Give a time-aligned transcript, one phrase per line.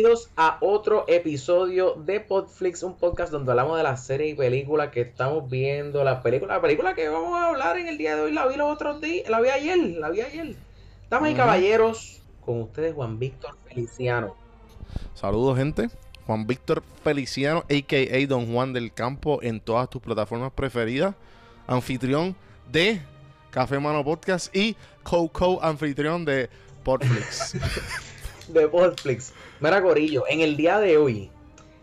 [0.00, 4.88] Bienvenidos a otro episodio de Podflix, un podcast donde hablamos de las series y películas
[4.88, 6.02] que estamos viendo.
[6.04, 8.56] La película, la película que vamos a hablar en el día de hoy la vi
[8.56, 10.56] los otros días, la vi ayer, la vi ayer.
[11.10, 14.34] Damas y caballeros, con ustedes Juan Víctor Feliciano.
[15.12, 15.90] Saludos, gente.
[16.26, 18.26] Juan Víctor Feliciano, a.k.a.
[18.26, 21.14] Don Juan del Campo, en todas tus plataformas preferidas.
[21.66, 22.34] Anfitrión
[22.72, 23.02] de
[23.50, 26.48] Café Mano Podcast y co-co anfitrión de
[26.84, 27.54] Podflix.
[28.48, 29.34] de Podflix.
[29.60, 31.30] Mira, Corillo, en el día de hoy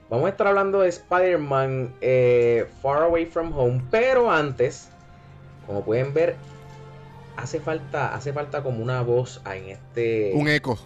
[0.10, 4.90] vamos a estar hablando de Spider-Man eh, Far Away From Home, pero antes,
[5.68, 6.36] como pueden ver,
[7.36, 10.32] hace falta, hace falta como una voz en este...
[10.34, 10.80] Un eco.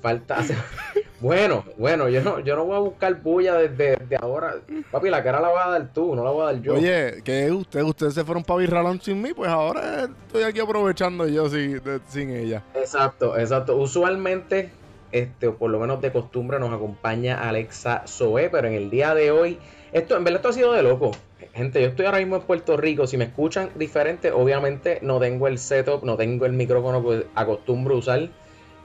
[0.00, 0.38] Falta,
[1.20, 4.56] bueno, bueno, yo no, yo no voy a buscar bulla desde, ahora.
[4.90, 6.74] Papi, la cara la voy a dar tú, no la voy a dar yo.
[6.74, 11.28] Oye, que ustedes, ustedes se fueron para Virralón sin mí, pues ahora estoy aquí aprovechando
[11.28, 12.62] yo sin, sin ella.
[12.74, 13.76] Exacto, exacto.
[13.76, 14.70] Usualmente
[15.12, 19.14] este, o por lo menos de costumbre, nos acompaña Alexa Zoe, pero en el día
[19.14, 19.58] de hoy,
[19.92, 21.12] esto en verdad esto ha sido de loco.
[21.54, 25.48] Gente, yo estoy ahora mismo en Puerto Rico, si me escuchan diferente, obviamente no tengo
[25.48, 28.30] el setup, no tengo el micrófono que acostumbro usar.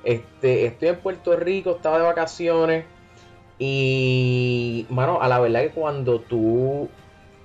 [0.04, 2.86] Este, estoy en Puerto Rico, estaba de vacaciones
[3.58, 6.90] y, mano, a la verdad que cuando tú,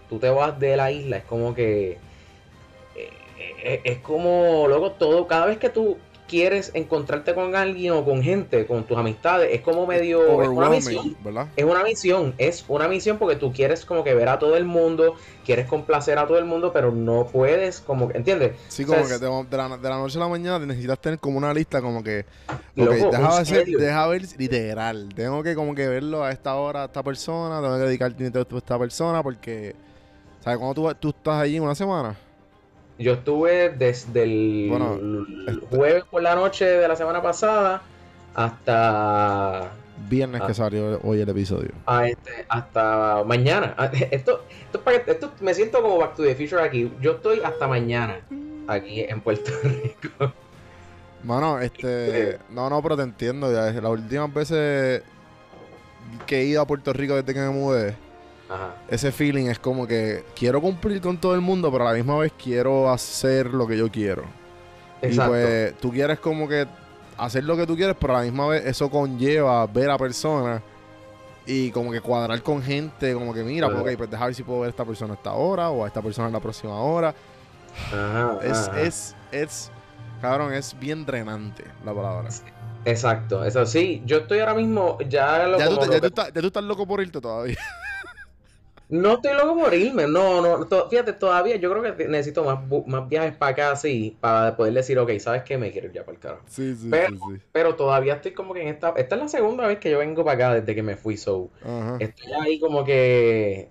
[0.09, 1.99] tú te vas de la isla es como que...
[2.97, 3.11] Eh,
[3.65, 5.99] eh, es como, luego todo, cada vez que tú
[6.33, 10.41] quieres encontrarte con alguien o con gente, con tus amistades, es como medio...
[10.43, 11.49] Es una misión, ¿verdad?
[11.55, 14.65] Es una misión, es una misión porque tú quieres como que ver a todo el
[14.65, 18.57] mundo, quieres complacer a todo el mundo, pero no puedes como que, ¿entiendes?
[18.69, 22.03] Sí, como que de, la, noche a la mañana necesitas tener como una lista como
[22.03, 22.25] que...
[22.75, 27.77] deja, ver literal, tengo que como que verlo a esta hora a esta persona, tengo
[27.77, 29.77] que dedicar tiempo a esta persona porque...
[30.41, 30.59] ¿Sabes?
[30.59, 32.17] Cuando tú, tú estás allí una semana...
[32.99, 34.73] Yo estuve desde el
[35.47, 37.83] este jueves por la noche de la semana pasada
[38.35, 39.73] hasta
[40.09, 41.71] viernes que salió hoy el episodio.
[42.05, 43.75] Este, hasta mañana.
[44.11, 44.45] Esto,
[45.07, 46.93] esto, me siento como Back to the Future aquí.
[47.01, 48.21] Yo estoy hasta mañana
[48.69, 50.33] aquí en Puerto Rico.
[51.25, 52.39] Mano, este.
[52.51, 53.53] No, no, pero te entiendo.
[53.53, 55.03] Ya, las últimas veces
[56.27, 57.95] que he ido a Puerto Rico desde que me mudé
[58.89, 62.19] ese feeling es como que quiero cumplir con todo el mundo, pero a la misma
[62.19, 64.25] vez quiero hacer lo que yo quiero.
[65.01, 65.37] Exacto.
[65.37, 66.67] Y pues tú quieres como que
[67.17, 70.63] hacer lo que tú quieres, pero a la misma vez eso conlleva ver a personas
[71.47, 74.61] y como que cuadrar con gente, como que mira, pues, pues deja ver si puedo
[74.61, 77.15] ver a esta persona a esta hora o a esta persona en la próxima hora.
[78.43, 79.71] es, es, es,
[80.21, 82.29] cabrón, es bien drenante la palabra.
[82.85, 87.01] Exacto, eso sí, yo estoy ahora mismo ya ya, tú, ya tú estás loco por
[87.01, 87.59] irte todavía.
[88.93, 93.09] No estoy loco por irme, no, no, fíjate, todavía yo creo que necesito más, más
[93.09, 95.57] viajes para acá, así, para poder decir, ok, ¿sabes qué?
[95.57, 96.43] Me quiero ir ya para el carajo.
[96.47, 99.67] Sí, sí, pero, sí, Pero todavía estoy como que en esta, esta es la segunda
[99.67, 101.49] vez que yo vengo para acá desde que me fui, so,
[102.01, 103.71] estoy ahí como que,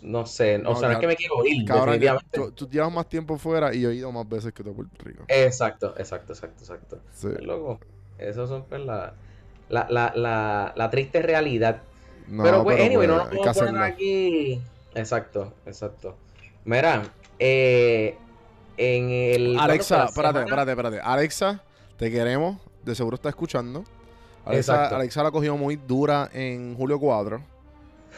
[0.00, 2.00] no sé, o sea, no es que me quiero ir, cabrón,
[2.54, 4.96] Tú, llevas más tiempo fuera y yo he ido más veces que tú a Puerto
[5.04, 5.24] Rico.
[5.28, 7.00] Exacto, exacto, exacto, exacto.
[7.12, 7.28] Sí.
[7.42, 7.80] loco,
[8.16, 9.12] esas son pues la,
[9.68, 11.82] la, la, la, la triste realidad
[12.36, 14.60] pero pues, anyway, no pues, nos poner aquí.
[14.94, 16.16] Exacto, exacto.
[16.64, 17.02] Mira,
[17.38, 18.16] eh,
[18.76, 19.58] en el.
[19.58, 21.00] Alexa, espérate, espérate, espérate.
[21.00, 21.62] Alexa,
[21.96, 22.58] te queremos.
[22.84, 23.84] De seguro está escuchando.
[24.44, 27.40] Alexa, Alexa la cogió muy dura en Julio 4.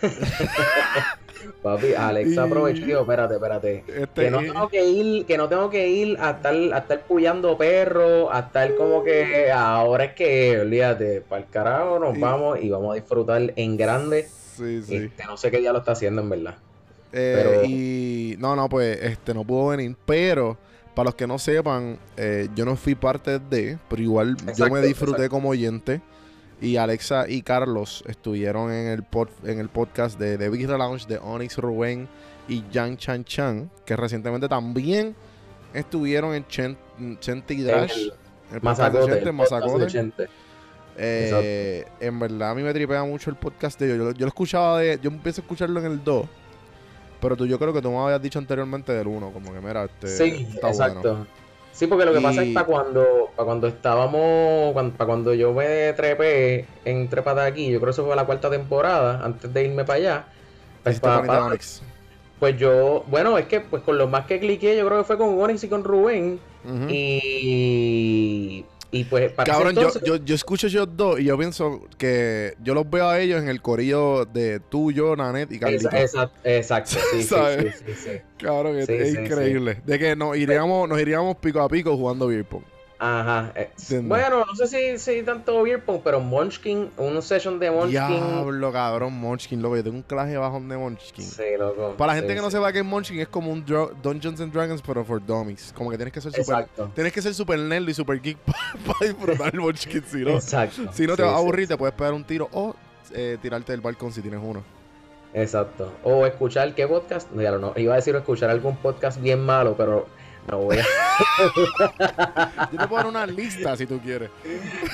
[1.62, 3.85] Papi, Alexa aprovechó, espérate, espérate.
[3.87, 7.00] Este que no tengo que ir, que no tengo que ir a estar, a estar
[7.02, 12.58] puyando perros, a estar como que ahora es que, olvídate, para el carajo nos vamos
[12.62, 14.29] y vamos a disfrutar en grande.
[14.56, 14.97] Sí, sí.
[14.97, 16.56] Este, no sé qué ya lo está haciendo en verdad.
[17.12, 17.64] Eh, pero...
[17.64, 20.56] Y no, no, pues este no pudo venir, pero
[20.94, 24.81] para los que no sepan, eh, yo no fui parte de, pero igual yo me
[24.81, 26.00] disfruté como oyente.
[26.61, 29.05] Y Alexa y Carlos estuvieron en el,
[29.45, 32.09] en el podcast de The Big Lounge de Onyx Rubén
[32.49, 35.15] y Yang Chan Chan, que recientemente también
[35.73, 36.77] estuvieron en Chen,
[37.21, 38.11] Chente Dash.
[38.51, 38.61] El, el
[40.97, 44.15] eh, en verdad a mí me tripea mucho el podcast de ellos.
[44.15, 44.99] Yo, lo escuchaba de.
[45.01, 46.27] Yo empecé a escucharlo en el 2.
[47.21, 49.33] Pero tú, yo creo que tú me habías dicho anteriormente del 1.
[49.33, 50.09] Como que mira, este.
[50.09, 51.27] Sí, exacto.
[51.73, 55.93] Sí, porque lo que pasa es para cuando, para cuando estábamos, para cuando yo me
[55.95, 59.85] trepé en Trepata aquí, yo creo que eso fue la cuarta temporada, antes de irme
[59.85, 60.25] para allá.
[60.83, 61.01] Pues,
[62.39, 65.17] pues yo, bueno, es que pues con lo más que cliqué, yo creo que fue
[65.19, 66.41] con Onyx y con Rubén.
[66.89, 72.55] Y y pues, para Cabrón, yo, yo, yo, escucho ellos dos y yo pienso que
[72.63, 75.89] yo los veo a ellos en el corillo de tú, yo, Nanet y Carlito.
[75.93, 79.81] Exacto, exacto, sí, sí, sí, Cabrón, es, increíble.
[79.87, 82.45] De que nos iríamos, nos iríamos pico a pico jugando beer
[83.02, 83.50] Ajá.
[83.55, 83.70] Eh,
[84.02, 87.93] bueno, no sé si, si tanto beer pong, pero Munchkin, una session de Munchkin.
[87.93, 89.76] Diablo, cabrón, Munchkin, loco.
[89.76, 91.25] Yo tengo un clase bajón de Munchkin.
[91.25, 91.94] Sí, loco.
[91.97, 94.82] Para la gente que no sepa que es Munchkin, es como un Dungeons and Dragons,
[94.82, 95.73] pero for dummies.
[95.75, 96.69] Como que tienes que ser super.
[96.94, 98.37] Tienes que ser super nerd y super geek
[98.87, 100.32] para disfrutar el Munchkin, si no.
[100.32, 100.93] Exacto.
[100.93, 102.76] Si no te vas a aburrir, te puedes pegar un tiro o
[103.12, 104.62] eh, tirarte del balcón si tienes uno.
[105.32, 105.91] Exacto.
[106.05, 107.31] O escuchar qué podcast.
[107.31, 107.73] No, ya no.
[107.76, 110.06] Iba a decir escuchar algún podcast bien malo, pero
[110.50, 110.85] no voy a.
[112.73, 114.31] Yo te puedo dar una lista si tú quieres.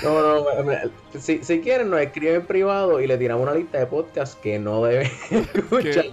[0.03, 0.73] No, no,
[1.19, 4.59] si, si quieren, nos escriben en privado y le tiramos una lista de podcasts que
[4.59, 6.05] no deben escuchar.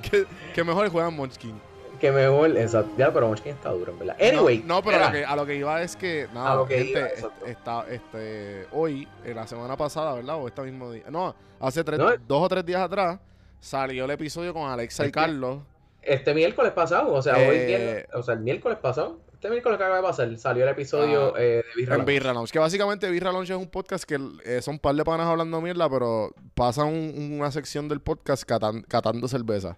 [0.53, 1.59] Que, mejor juegan Munchkin.
[1.99, 2.91] Que mejor, exacto.
[2.97, 4.17] Ya, pero Munchkin está duro, en verdad.
[4.21, 4.63] Anyway.
[4.65, 6.27] No, pero a lo, que, a lo, que, iba es que.
[6.33, 7.13] Nada, gente,
[7.45, 10.35] está, este, hoy, en la semana pasada, ¿verdad?
[10.37, 11.03] O este mismo día.
[11.09, 13.19] No, hace tres, dos o tres días atrás
[13.63, 15.59] salió el episodio con Alexa y Carlos.
[16.01, 19.83] Este miércoles pasado, o sea, hoy eh, o sea, el miércoles pasado, este miércoles que
[19.83, 23.09] acaba de pasar, salió el episodio ah, eh, de Birra En Birra Lounge, que básicamente
[23.09, 26.33] Birra Lounge es un podcast que eh, son un par de panas hablando mierda, pero
[26.53, 29.77] pasan una sección del podcast catando cerveza.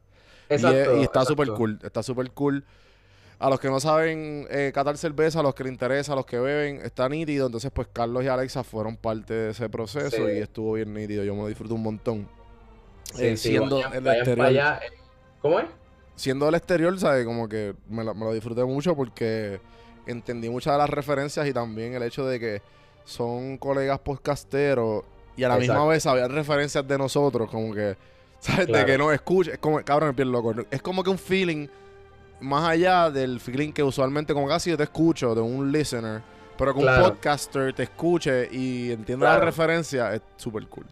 [0.49, 2.63] Exacto, y, está súper cool, está súper cool.
[3.39, 6.37] A los que no saben catar cerveza, a los que les interesa, a los que
[6.37, 7.47] beben, está nítido.
[7.47, 11.23] Entonces, pues Carlos y Alexa fueron parte de ese proceso y estuvo bien nítido.
[11.23, 12.29] Yo me lo disfruto un montón.
[13.35, 14.79] siendo el exterior.
[15.41, 15.65] ¿Cómo es?
[16.15, 17.25] Siendo del exterior, ¿sabes?
[17.25, 19.59] Como que me lo, disfruté mucho porque
[20.05, 22.61] entendí muchas de las referencias y también el hecho de que
[23.03, 25.03] son colegas podcasteros
[25.37, 27.97] y a la misma vez había referencias de nosotros, como que,
[28.39, 28.67] ¿sabes?
[28.67, 30.53] De que no escucha, es como, cabrón, el piel loco.
[30.71, 31.67] Es como que un feeling
[32.39, 36.21] más allá del feeling que usualmente, como casi yo te escucho de un listener,
[36.57, 40.85] pero que un podcaster te escuche y entienda la referencia, es súper cool.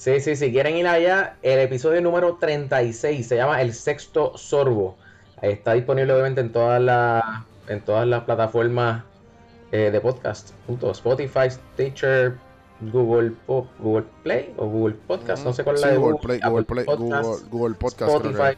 [0.00, 4.96] Sí, sí, si quieren ir allá, el episodio número 36 se llama El Sexto Sorbo.
[5.42, 7.22] Está disponible obviamente en todas las
[7.68, 9.04] en todas las plataformas
[9.72, 12.38] eh, de podcast, junto Spotify, Stitcher,
[12.80, 16.64] Google Google Play o Google Podcast, no sé cuál es la de Google, Play, Google,
[16.64, 16.84] Play,
[17.50, 18.56] Google, Podcast, Spotify,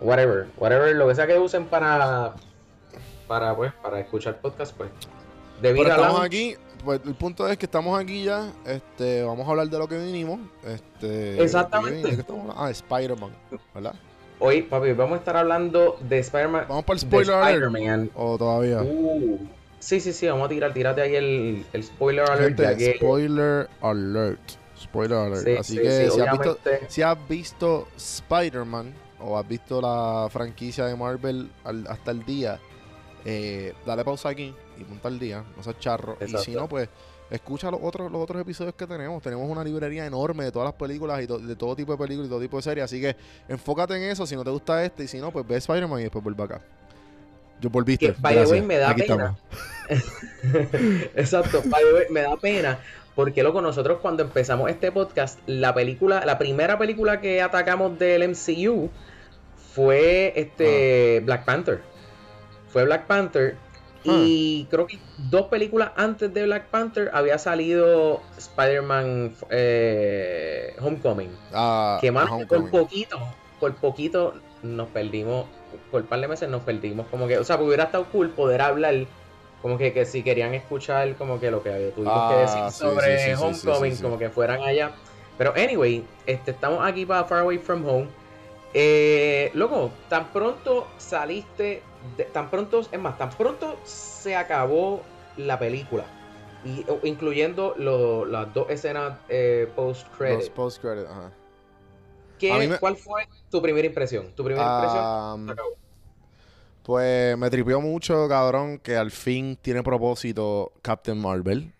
[0.00, 2.34] whatever, whatever, lo que sea que usen para
[3.28, 4.90] para pues para escuchar podcast, pues.
[5.60, 8.52] De estamos aquí pues el punto es que estamos aquí ya.
[8.66, 10.40] Este, vamos a hablar de lo que vinimos.
[10.64, 12.24] Este, Exactamente.
[12.54, 13.30] Ah, Spider-Man,
[13.74, 13.94] ¿verdad?
[14.38, 16.66] Hoy, papi, vamos a estar hablando de Spider-Man.
[16.68, 18.10] Vamos para el spoiler alert.
[18.14, 18.82] ¿O todavía?
[18.82, 19.38] Uh,
[19.78, 22.60] sí, sí, sí, vamos a tirar, tirate ahí el, el spoiler alert.
[22.96, 24.40] Spoiler alert.
[24.80, 25.60] Spoiler alert.
[25.60, 26.58] Así que si, has visto,
[26.88, 31.50] si, has visto, Spider-Man o has visto la franquicia de Marvel
[31.88, 32.58] hasta el día,
[33.24, 36.16] eh, dale pausa aquí y punta al día, no seas charro.
[36.20, 36.88] Y si no, pues
[37.30, 39.22] escucha los otros, los otros episodios que tenemos.
[39.22, 42.30] Tenemos una librería enorme de todas las películas y de todo tipo de películas y
[42.30, 42.84] todo tipo de series.
[42.84, 43.16] Así que
[43.48, 44.26] enfócate en eso.
[44.26, 46.60] Si no te gusta este y si no, pues ve Spider-Man y después vuelve acá.
[47.60, 48.12] Yo volviste.
[48.12, 49.36] Que, me da pena.
[51.16, 51.62] Exacto,
[52.10, 52.78] me da pena.
[53.14, 58.28] Porque, loco, nosotros cuando empezamos este podcast, la película, la primera película que atacamos del
[58.28, 58.90] MCU
[59.74, 61.24] fue este ah.
[61.24, 61.80] Black Panther.
[62.68, 63.56] Fue Black Panther
[64.04, 64.98] y creo que
[65.30, 71.30] dos películas antes de Black Panther había salido Spider-Man eh, Homecoming.
[71.52, 73.18] Ah, que más por poquito,
[73.60, 75.46] por poquito nos perdimos,
[75.90, 77.06] por un par de meses nos perdimos.
[77.08, 79.06] Como que, o sea, hubiera estado cool poder hablar,
[79.60, 83.34] como que, que si querían escuchar como que lo que tuvimos que decir ah, sobre
[83.36, 84.92] Homecoming, como que fueran allá.
[85.38, 88.21] Pero anyway, este, estamos aquí para Far Away From Home.
[88.74, 91.82] Eh, loco, tan pronto saliste
[92.32, 95.02] tan pronto, es más, tan pronto se acabó
[95.36, 96.04] la película.
[96.64, 100.52] Y, incluyendo las dos escenas eh, post-credit.
[100.52, 101.32] post-credit, ajá.
[102.80, 104.32] ¿Cuál fue tu primera impresión?
[104.34, 105.56] ¿Tu primera impresión?
[106.82, 111.72] Pues me tripió mucho, cabrón, que al fin tiene propósito Captain Marvel.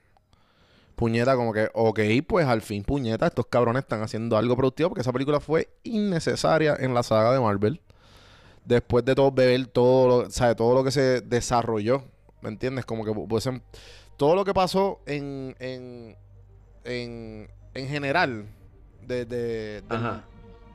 [0.97, 5.01] Puñeta, como que, ok, pues al fin, puñeta, estos cabrones están haciendo algo productivo porque
[5.01, 7.81] esa película fue innecesaria en la saga de Marvel
[8.65, 12.05] después de todo beber todo, lo, todo lo que se desarrolló,
[12.41, 12.85] ¿me entiendes?
[12.85, 13.49] Como que pues,
[14.17, 16.17] todo lo que pasó en, en,
[16.85, 18.47] en, en general,
[19.07, 19.83] de,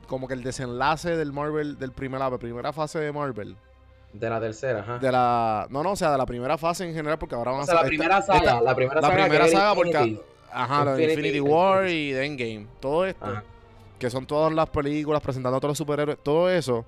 [0.06, 3.56] como que el desenlace del Marvel, del primera, la primera fase de Marvel.
[4.18, 4.98] De la tercera, ajá.
[4.98, 7.60] De la, no, no, o sea, de la primera fase en general, porque ahora van
[7.60, 7.74] a ser.
[7.74, 9.16] La primera saga, la primera saga.
[9.16, 10.20] La primera saga, porque.
[10.50, 12.66] Ajá, la de Infinity War y The Endgame.
[12.80, 13.26] Todo esto.
[13.98, 16.18] Que son todas las películas presentando a todos los superhéroes.
[16.22, 16.84] Todo eso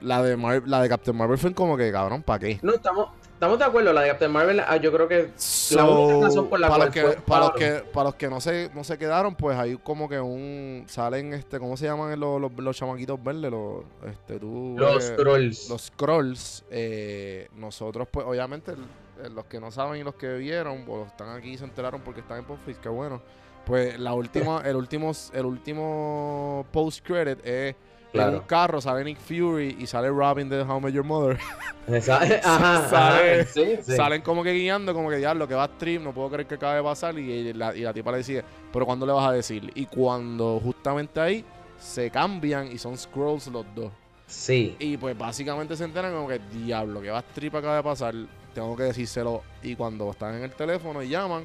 [0.00, 2.58] la de, la de Captain Marvel fue como que, cabrón, ¿para qué?
[2.62, 3.92] No, estamos, estamos de acuerdo.
[3.92, 5.30] La de Captain Marvel, ah, yo creo que
[5.72, 8.28] la única razón por la para cual los que, para, los que, para los que
[8.28, 10.84] no se, no se quedaron, pues hay como que un.
[10.86, 13.50] Salen, este, ¿cómo se llaman los, los, los chamaquitos verdes?
[13.50, 15.68] Los, este, tú, los scrolls.
[15.68, 16.64] Los scrolls.
[16.70, 21.36] Eh, nosotros, pues, obviamente, eh, los que no saben y los que vieron, o están
[21.36, 23.20] aquí y se enteraron porque están en Netflix, que bueno.
[23.66, 27.74] Pues la última, el último, el último post credit es
[28.22, 31.38] en un carro sale Nick Fury y sale Robin de How I Met Your Mother.
[32.44, 33.44] Ajá,
[33.82, 36.46] Salen como que guiando, como que ya lo que va a stream, no puedo creer
[36.46, 37.18] que acabe de pasar.
[37.18, 39.70] Y la, y la tipa le dice, pero ¿cuándo le vas a decir?
[39.74, 41.44] Y cuando justamente ahí
[41.78, 43.92] se cambian y son scrolls los dos.
[44.26, 44.74] Sí.
[44.78, 48.14] Y pues básicamente se enteran como que, diablo, que va a strip acaba de pasar,
[48.54, 49.42] tengo que decírselo.
[49.62, 51.44] Y cuando están en el teléfono y llaman,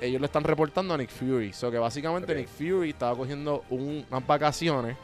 [0.00, 1.52] ellos le están reportando a Nick Fury.
[1.52, 4.96] So que básicamente Nick Fury estaba cogiendo unas vacaciones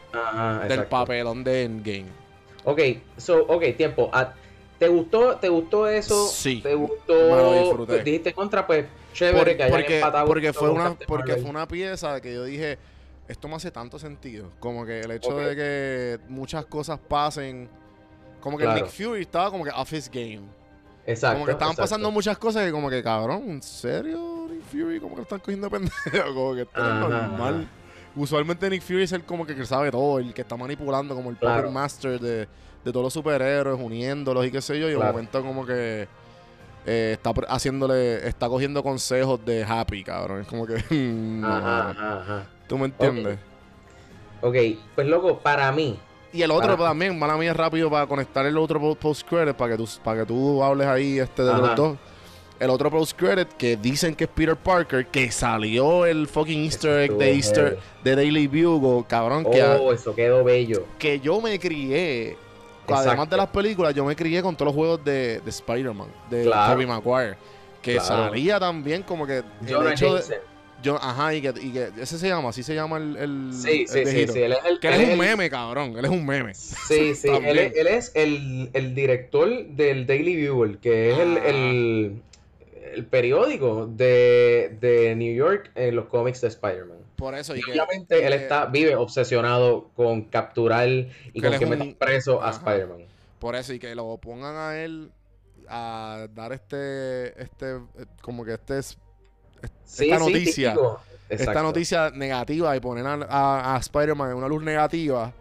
[0.68, 2.26] del papelón de Endgame.
[2.64, 2.80] Ok,
[3.16, 4.10] so, ok, tiempo.
[4.12, 4.34] Ah,
[4.78, 6.26] ¿Te gustó, ¿Te gustó eso?
[6.28, 6.60] Sí.
[6.62, 7.86] ¿Te gustó?
[7.86, 12.34] dijiste contra, pues chévere que hayan porque, porque fue una Porque fue una pieza que
[12.34, 12.78] yo dije,
[13.28, 14.50] esto me hace tanto sentido.
[14.60, 17.68] Como que el hecho de que muchas cosas pasen.
[18.40, 20.42] Como que Nick Fury estaba como que office game.
[21.06, 21.34] Exacto.
[21.34, 24.48] Como que estaban pasando muchas cosas que como que, cabrón, ¿en serio?
[24.50, 26.34] Nick Fury, como que lo están cogiendo pendejo.
[26.34, 27.68] Como que esto es normal.
[28.16, 31.36] Usualmente Nick Fury es el como que, sabe todo, el que está manipulando, como el
[31.36, 31.70] claro.
[31.70, 32.48] master de,
[32.84, 34.88] de, todos los superhéroes, uniéndolos y qué sé yo.
[34.88, 36.08] Y en un momento como que
[36.86, 40.40] eh, está haciéndole, está cogiendo consejos de Happy, cabrón.
[40.40, 40.74] Es como que...
[41.44, 42.46] ajá, ajá.
[42.66, 43.38] ¿Tú me entiendes?
[44.40, 44.74] Okay.
[44.74, 45.98] ok, pues loco, para mí.
[46.36, 49.82] Y el otro también, mala mía, rápido para conectar el otro post credit para que
[49.82, 51.96] tú, para que tú hables ahí este de los dos.
[52.58, 57.00] El otro post credit que dicen que es Peter Parker, que salió el fucking Easter
[57.00, 59.44] egg de Easter de Daily Bugle, cabrón.
[59.46, 60.84] Oh, que, eso quedó bello.
[60.98, 62.36] Que yo me crié
[62.94, 66.44] además de las películas, yo me crié con todos los juegos de, de Spider-Man, de
[66.44, 67.36] Tobey Maguire.
[67.82, 69.42] Que salía también como que.
[69.60, 70.40] de,
[70.82, 73.16] yo, ajá, y que, y que ese se llama, así se llama el.
[73.16, 75.96] el sí, sí, sí, sí, Él es el, que él, es un meme, cabrón.
[75.96, 76.54] Él es un meme.
[76.54, 77.28] Sí, sí.
[77.28, 82.22] él, es, él es el, el, director del Daily Bugle, que es el, el,
[82.94, 86.98] el, periódico de, de New York en los cómics de Spider-Man.
[87.16, 87.56] Por eso.
[87.56, 93.06] Y, obviamente él está, vive obsesionado con capturar y con que metan preso a Spider-Man.
[93.38, 95.10] Por eso, y que lo pongan a él
[95.68, 97.80] a dar este, este,
[98.22, 98.78] como que este
[99.84, 100.76] esta noticia,
[101.28, 105.32] esta noticia negativa y poner a, Spider-Man en una luz negativa,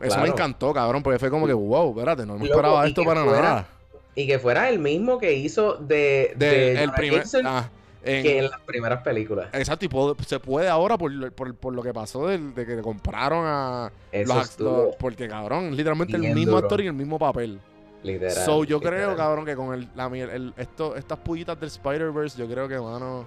[0.00, 3.24] eso me encantó, cabrón, porque fue como que, wow, espérate, no me esperaba esto para
[3.24, 3.68] nada.
[4.14, 7.68] Y que fuera el mismo que hizo de, de, el primer, ah,
[8.02, 9.48] que en las primeras películas.
[9.52, 13.44] Exacto, y se puede ahora por, por, por lo que pasó de, de que compraron
[13.46, 17.60] a los, porque cabrón, literalmente el mismo actor y el mismo papel.
[18.02, 18.44] Literal.
[18.44, 22.48] So yo creo, cabrón, que con el, la, el, esto, estas pullitas del Spider-Verse, yo
[22.48, 23.26] creo que, mano.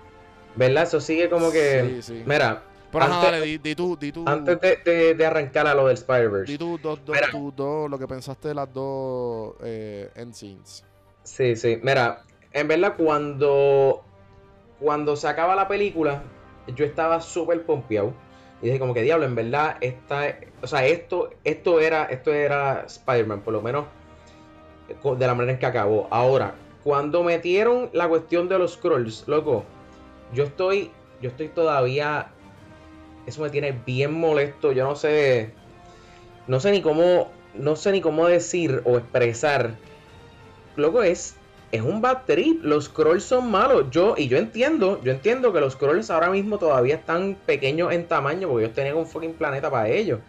[0.56, 0.84] ¿Verdad?
[0.84, 2.02] Eso sigue como que.
[2.02, 2.24] Sí, sí.
[2.26, 2.64] Mira.
[2.92, 4.26] Pero antes, dale, di, tú, di tú.
[4.28, 6.52] Antes de, de, arrancar a lo del Spider-Verse.
[6.52, 7.00] Di tú dos,
[7.56, 10.84] dos, lo que pensaste de las dos eh, end scenes.
[11.24, 11.80] Sí, sí.
[11.82, 14.04] Mira, en verdad, cuando.
[14.80, 16.24] Cuando se acaba la película,
[16.76, 18.14] yo estaba súper pompeado.
[18.62, 20.38] Y dije, como que diablo, en verdad, esta.
[20.62, 22.06] O sea, esto, esto era.
[22.06, 23.86] Esto era Spider-Man, por lo menos.
[24.90, 26.10] De la manera en que acabó.
[26.12, 29.64] Ahora, cuando metieron la cuestión de los scrolls, loco
[30.34, 32.28] yo estoy, yo estoy todavía,
[33.26, 35.52] eso me tiene bien molesto, yo no sé,
[36.48, 39.72] no sé ni cómo, no sé ni cómo decir o expresar.
[40.76, 41.36] Loco, es,
[41.72, 45.60] es un bad trip, los scrolls son malos, yo, y yo entiendo, yo entiendo que
[45.60, 49.70] los scrolls ahora mismo todavía están pequeños en tamaño, porque ellos tenían un fucking planeta
[49.70, 50.20] para ellos,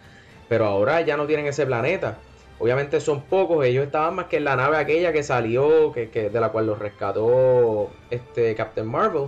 [0.49, 2.17] pero ahora ya no tienen ese planeta.
[2.59, 6.29] Obviamente son pocos, ellos estaban más que en la nave aquella que salió, que, que
[6.29, 9.27] de la cual los rescató este Captain Marvel.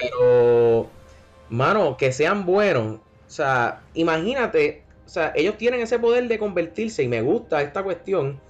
[0.00, 0.88] Pero,
[1.48, 2.96] mano, que sean buenos.
[2.96, 7.82] O sea, imagínate, o sea, ellos tienen ese poder de convertirse y me gusta esta
[7.82, 8.40] cuestión.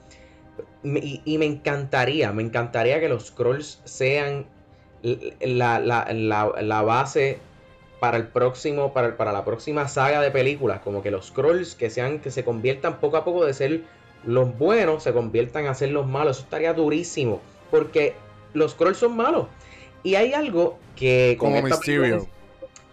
[0.83, 4.47] Y, me encantaría, me encantaría que los scrolls sean
[5.41, 7.39] la, la, base
[7.99, 10.81] para el próximo, para, para, la próxima saga de películas.
[10.81, 13.83] Como que los scrolls que sean, que se conviertan poco a poco de ser
[14.25, 16.37] los buenos, se conviertan a ser los malos.
[16.37, 17.41] Eso estaría durísimo.
[17.71, 18.15] Porque
[18.55, 19.47] los scrolls son malos.
[20.07, 21.37] Y hay algo que...
[21.37, 22.29] Como Mysterio.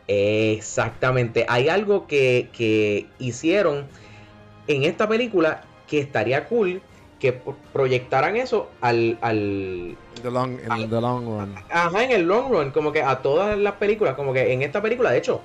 [0.08, 1.46] exactamente.
[1.48, 3.86] Hay algo que, hicieron
[4.66, 6.82] en esta película que estaría cool
[7.20, 7.40] que
[7.72, 9.20] proyectaran eso al...
[9.22, 11.56] al the long, en the long run.
[11.70, 14.82] Ajá, en el long run, como que a todas las películas, como que en esta
[14.82, 15.40] película, de hecho,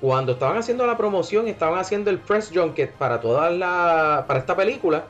[0.00, 4.54] cuando estaban haciendo la promoción, estaban haciendo el press junket para toda la, para esta
[4.54, 5.04] película,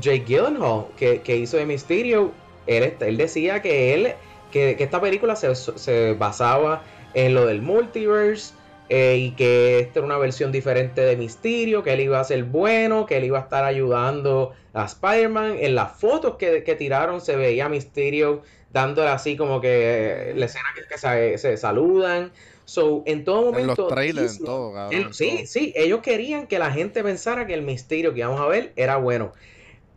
[0.00, 2.32] Jake Gyllenhaal, que, que hizo de Mysterio,
[2.66, 4.14] él, él decía que él
[4.52, 8.54] que, esta película se, basaba en lo del multiverse
[8.88, 12.44] eh, y que esta era una versión diferente de Mysterio, que él iba a ser
[12.44, 15.56] bueno, que él iba a estar ayudando a Spider-Man.
[15.60, 18.42] En las fotos que, tiraron se veía Mysterio
[18.72, 22.32] dándole así como que la escena que, que se, saludan.
[22.64, 23.72] So, en todo momento.
[23.72, 27.54] En los trailers, en todo, cabrón, Sí, sí, ellos querían que la gente pensara que
[27.54, 29.32] el misterio que íbamos a ver era bueno.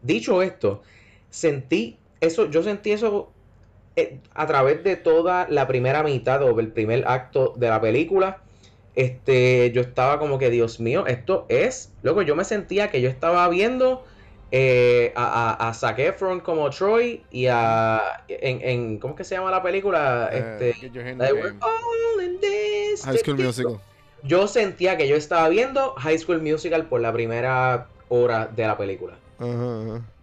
[0.02, 0.82] Dicho esto,
[1.30, 3.35] sentí eso, yo sentí eso eh,
[4.34, 8.40] a través de toda la primera mitad o el primer acto de la película.
[8.96, 11.92] Este, yo estaba como que, Dios mío, esto es.
[12.02, 14.04] Luego yo me sentía que yo estaba viendo
[14.52, 18.24] eh, a, a, a, Zac Efron como Troy y a.
[18.28, 20.30] En, en ¿Cómo es que se llama la película?
[20.32, 20.90] Eh, este,
[23.04, 23.80] High School Musical.
[24.24, 28.78] Yo sentía que yo estaba viendo High School Musical por la primera hora de la
[28.78, 29.16] película.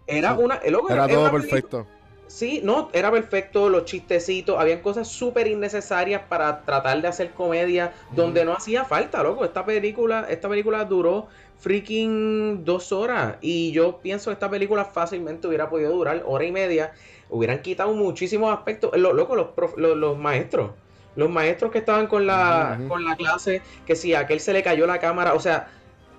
[0.07, 0.55] Era una.
[0.63, 1.87] era, todo perfecto.
[2.27, 7.93] Sí, no, era perfecto, los chistecitos, habían cosas súper innecesarias para tratar de hacer comedia
[8.11, 9.45] donde no hacía falta, loco.
[9.45, 11.27] Esta película, esta película duró
[11.59, 16.51] freaking dos horas y yo pienso que esta película fácilmente hubiera podido durar hora y
[16.51, 16.93] media.
[17.29, 18.97] Hubieran quitado muchísimos aspectos.
[18.97, 20.71] Lo, loco, los, los, maestros,
[21.15, 24.63] los maestros que estaban con la, con la clase, que si a aquel se le
[24.63, 25.67] cayó la cámara, o sea,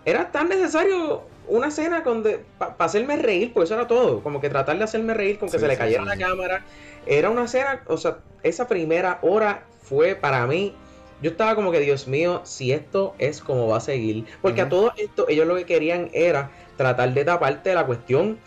[0.05, 2.03] era tan necesario una escena
[2.59, 5.59] para hacerme reír, pues eso era todo, como que tratar de hacerme reír con que
[5.59, 6.65] se le cayera la cámara.
[7.07, 10.75] Era una escena, o sea, esa primera hora fue para mí,
[11.23, 14.25] yo estaba como que, Dios mío, si esto es como va a seguir.
[14.43, 18.39] Porque a todo esto ellos lo que querían era tratar de taparte la cuestión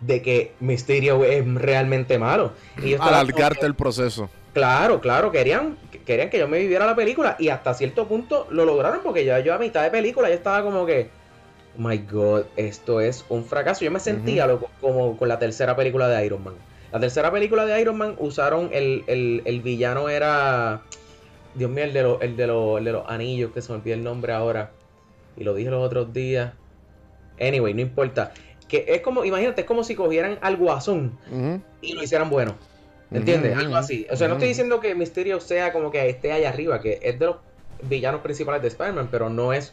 [0.00, 2.52] de que Mysterio es realmente malo.
[2.82, 4.28] Y Alargarte el proceso.
[4.52, 8.64] Claro, claro, querían, querían que yo me viviera la película y hasta cierto punto lo
[8.64, 11.10] lograron porque ya yo a mitad de película ya estaba como que
[11.78, 13.84] my god, esto es un fracaso.
[13.84, 14.48] Yo me sentía
[14.80, 16.54] como con la tercera película de Iron Man.
[16.92, 19.04] La tercera película de Iron Man usaron el,
[19.44, 20.82] el, villano era.
[21.54, 22.46] Dios mío, el de, el, de
[22.92, 24.70] los anillos, que se me olvidó el nombre ahora.
[25.36, 26.52] Y lo dije los otros días.
[27.40, 28.32] Anyway, no importa.
[28.68, 31.18] Que es como, imagínate, es como si cogieran al guasón
[31.80, 32.56] y lo hicieran bueno.
[33.10, 33.56] ¿Entiendes?
[33.56, 34.06] Algo así.
[34.10, 37.18] O sea, no estoy diciendo que Mysterio sea como que esté allá arriba, que es
[37.18, 37.36] de los
[37.82, 39.72] villanos principales de Spider-Man, pero no es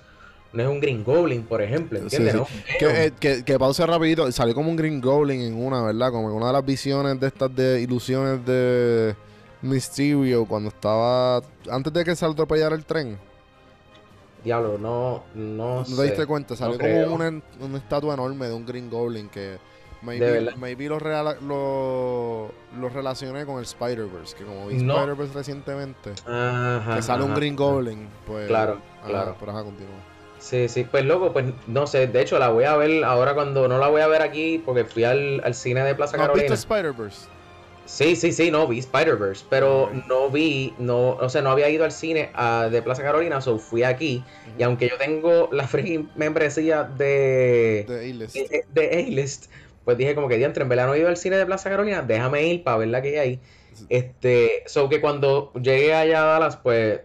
[0.53, 2.35] no es un Green Goblin, por ejemplo, ¿entiendes?
[2.77, 6.11] Que, eh, que, que, pause rapidito, salió como un Green Goblin en una, ¿verdad?
[6.11, 9.15] Como en una de las visiones de estas de ilusiones de
[9.63, 13.17] Mysterio cuando estaba antes de que se atropellara el tren.
[14.43, 16.55] Diablo, no, no, ¿No te diste cuenta?
[16.55, 19.57] Salió como una, una, estatua enorme de un Green Goblin que
[20.01, 27.23] maybe, maybe lo, lo, relacioné con el Spider-Verse, que como vi Spider-Verse recientemente, que sale
[27.23, 28.47] un Green Goblin, pues...
[28.47, 29.37] Claro, claro.
[29.39, 30.12] Pero ajá, continúa.
[30.43, 33.69] Sí, sí, pues loco, pues no sé, de hecho la voy a ver ahora cuando
[33.69, 36.47] no la voy a ver aquí porque fui al, cine de Plaza ¿No Carolina.
[36.47, 37.27] ¿Has visto Spider-Verse?
[37.86, 41.86] Sí, sí, sí, no vi Spider-Verse, pero no vi, no, o sea, no había ido
[41.86, 44.21] al cine ah, de Plaza Carolina, so fui aquí.
[44.60, 49.49] Y aunque yo tengo la free membresía de de A-List, de,
[49.86, 52.01] pues dije como que diantre, en verdad no he ido al cine de Plaza Carolina,
[52.01, 53.39] déjame ir para ver la que hay ahí.
[53.88, 56.99] Este, so que cuando llegué allá a Dallas, pues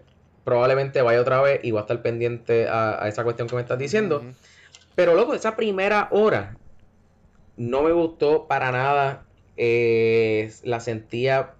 [0.49, 3.79] probablemente vaya otra vez y va a estar pendiente a, esa cuestión que me estás
[3.79, 4.25] diciendo.
[4.95, 6.57] Pero loco, esa primera hora
[7.59, 9.27] no me gustó para nada.
[9.59, 11.51] Eh, la sentía.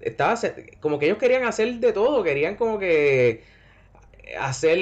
[0.00, 0.38] Estaba
[0.78, 2.22] como que ellos querían hacer de todo.
[2.22, 3.42] Querían como que
[4.38, 4.78] hacer.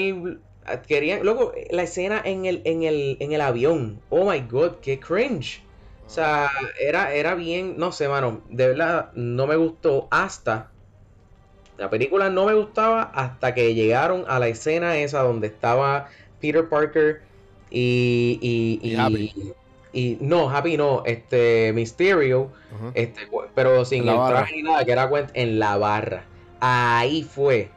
[0.86, 1.22] Querían.
[1.22, 4.02] Luego, la escena en el, en el, en el avión.
[4.10, 5.62] Oh my god, qué cringe.
[6.06, 7.76] O sea, era, era bien.
[7.78, 8.42] No sé, mano.
[8.50, 10.70] De verdad, no me gustó hasta
[11.80, 16.68] la película no me gustaba hasta que llegaron a la escena esa donde estaba Peter
[16.68, 17.22] Parker
[17.70, 19.54] y, y, Happy.
[19.90, 22.50] y, no, Happy no, este Mysterio,
[22.92, 23.22] este,
[23.54, 26.24] pero sin el traje ni nada, que era en la barra.
[26.60, 27.70] Ahí fue.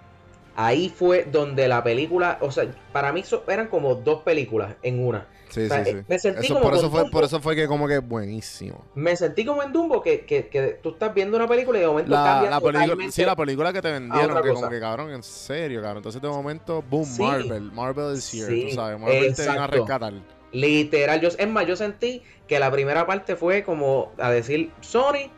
[0.58, 5.28] Ahí fue donde la película, o sea, para mí eran como dos películas en una.
[5.54, 5.98] Sí, sí, sí.
[6.08, 8.84] Me sentí como por, eso fue, por eso fue que como que buenísimo.
[8.96, 11.88] Me sentí como en Dumbo que, que, que tú estás viendo una película y de
[11.88, 15.12] momento la, cambia la película, Sí, la película que te vendieron, que como que cabrón,
[15.12, 15.98] en serio, cabrón.
[15.98, 17.72] Entonces de momento, boom, Marvel.
[17.72, 19.00] Marvel is here, tú sabes.
[19.00, 20.14] Marvel te viene a rescatar.
[20.54, 25.30] Literal, yo, es más, yo sentí que la primera parte fue como a decir Sony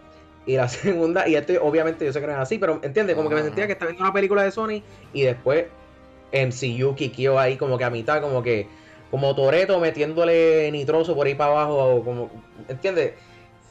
[0.45, 3.27] y la segunda, y esto obviamente yo sé que no es así, pero entiende, como
[3.27, 5.65] que me sentía que estaba viendo una película de Sony y después
[6.31, 8.67] MCU quiqueó ahí como que a mitad, como que
[9.15, 12.29] como Toreto metiéndole nitroso por ahí para abajo, como,
[12.67, 13.13] ¿entiendes?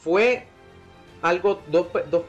[0.01, 0.47] Fue
[1.21, 2.23] algo, dos, dos,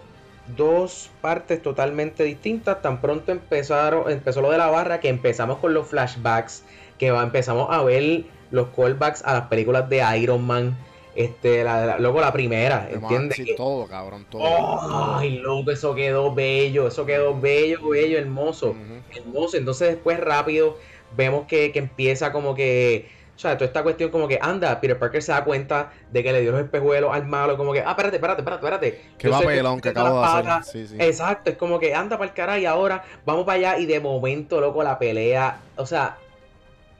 [0.57, 2.81] dos, partes totalmente distintas.
[2.81, 6.65] Tan pronto empezaron, empezó lo de la barra, que empezamos con los flashbacks,
[6.97, 10.77] que empezamos a ver los callbacks a las películas de Iron Man.
[11.15, 13.37] Este, la, luego la primera, ¿entiendes?
[13.37, 15.15] Sí, todo, cabrón, todo.
[15.15, 18.75] ay, loco, eso quedó bello, eso quedó bello, bello, hermoso,
[19.15, 19.55] hermoso.
[19.55, 20.75] Entonces después rápido
[21.15, 25.21] vemos que, empieza como que O sea, toda esta cuestión como que anda, Peter Parker
[25.21, 28.15] se da cuenta de que le dio los espejuelos al malo, como que, ah, espérate,
[28.15, 29.01] espérate, espérate, espérate.
[29.17, 30.87] Que va pelón que acabo de hacer.
[30.87, 33.85] Sí, Exacto, es como que anda para el cara y ahora vamos para allá y
[33.85, 35.59] de momento, loco, la pelea.
[35.75, 36.17] O sea,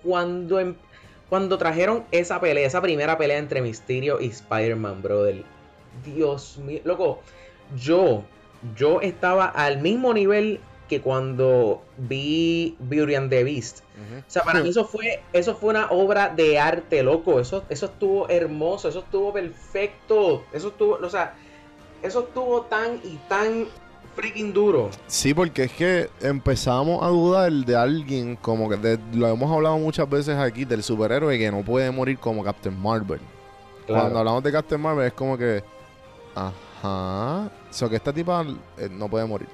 [0.03, 0.75] cuando, em,
[1.29, 5.43] cuando trajeron esa pelea, esa primera pelea entre Mysterio y Spider-Man, brother.
[6.03, 7.21] Dios mío, loco,
[7.75, 8.23] yo,
[8.75, 13.79] yo estaba al mismo nivel que cuando vi Beauty and the Beast.
[13.79, 17.39] O sea, para mí eso fue, eso fue una obra de arte, loco.
[17.39, 20.43] Eso, eso estuvo hermoso, eso estuvo perfecto.
[20.53, 21.35] Eso estuvo, o sea,
[22.03, 23.67] eso estuvo tan y tan
[24.15, 24.89] freaking duro.
[25.07, 30.09] Sí, porque es que empezamos a dudar de alguien como que lo hemos hablado muchas
[30.09, 33.19] veces aquí del superhéroe que no puede morir como Captain Marvel.
[33.87, 35.63] Cuando hablamos de Captain Marvel es como que
[36.35, 38.45] ajá, o sea, que esta tipa
[38.77, 39.47] eh, no puede morir.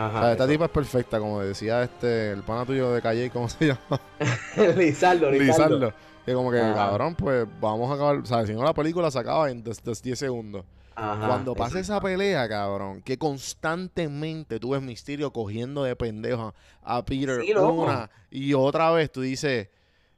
[0.00, 3.66] Ajá, esta tipa es perfecta, como decía este, el pana tuyo de calle, ¿cómo se
[3.66, 4.00] llama?
[4.76, 5.92] Lizardo, Lizardo.
[6.24, 9.18] Que como que, cabrón, pues vamos a acabar, o sea, si no la película se
[9.18, 10.64] acaba en 10 segundos.
[10.94, 17.04] Ajá, Cuando pase esa pelea, cabrón, que constantemente tú ves Misterio cogiendo de pendejo a
[17.04, 19.68] Peter una y otra vez, tú dices,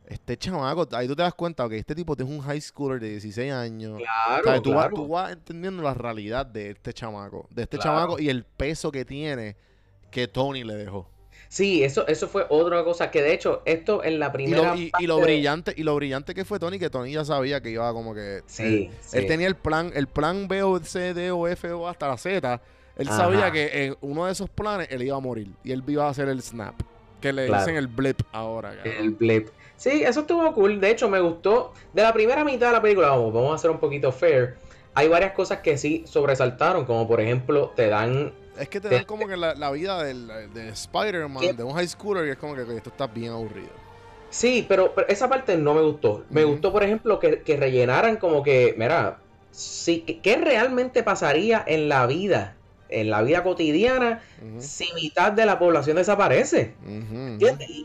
[0.07, 3.11] este chamaco, ahí tú te das cuenta que este tipo es un high schooler de
[3.11, 3.99] 16 años.
[4.43, 8.29] Claro, tú, Vas, tú, vas, entendiendo la realidad de este chamaco, de este chamaco y
[8.29, 9.57] el peso que tiene
[10.11, 11.09] que Tony le dejó.
[11.51, 15.01] Sí, eso, eso fue otra cosa que de hecho esto en la primera y lo,
[15.01, 17.93] y, lo brillante y lo brillante que fue Tony que Tony ya sabía que iba
[17.93, 21.73] como que sí, él, tenía el plan el plan B o C D o F
[21.73, 22.63] o hasta la Z
[22.97, 26.07] él sabía que en uno de esos planes él iba a morir y él iba
[26.07, 26.81] a hacer el snap
[27.21, 29.49] que le dicen el blip ahora el blip.
[29.77, 33.09] Sí eso estuvo cool de hecho me gustó de la primera mitad de la película
[33.09, 34.55] vamos vamos a hacer un poquito fair
[34.95, 39.05] hay varias cosas que sí sobresaltaron como por ejemplo te dan es que te dan
[39.05, 42.63] como que la, vida del, de Spider-Man, de un high schooler, y es como que
[42.63, 43.71] esto está bien aburrido.
[44.31, 46.25] Sí, pero, esa parte no me gustó.
[46.31, 49.19] Me gustó, por ejemplo, que, rellenaran como que, mira,
[49.51, 52.55] sí, ¿qué realmente pasaría en la vida,
[52.89, 54.21] en la vida cotidiana,
[54.59, 56.75] si mitad de la población desaparece?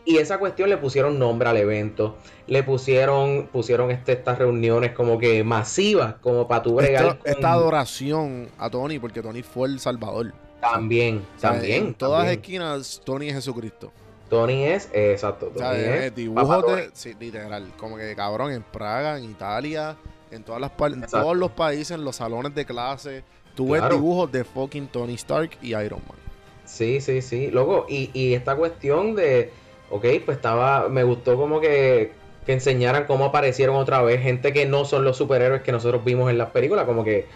[0.04, 5.18] y, esa cuestión le pusieron nombre al evento, le pusieron, pusieron este, estas reuniones como
[5.18, 7.18] que masivas, como para tu bregar.
[7.24, 10.32] esta adoración a Tony, porque Tony fue el salvador.
[10.72, 11.86] También, también.
[11.86, 13.92] En todas las esquinas, Tony es Jesucristo.
[14.28, 15.52] Tony es, exacto.
[15.54, 19.96] Tony es dibujos de, sí, literal, como que cabrón, en Praga, en Italia,
[20.30, 23.22] en todas las en todos los países, en los salones de clase,
[23.54, 26.18] tú ves dibujos de fucking Tony Stark y Iron Man.
[26.64, 27.48] Sí, sí, sí.
[27.52, 29.52] Luego, y, y esta cuestión de,
[29.90, 32.12] ok, pues estaba, me gustó como que,
[32.44, 36.30] que enseñaran cómo aparecieron otra vez gente que no son los superhéroes que nosotros vimos
[36.30, 37.26] en las películas, como que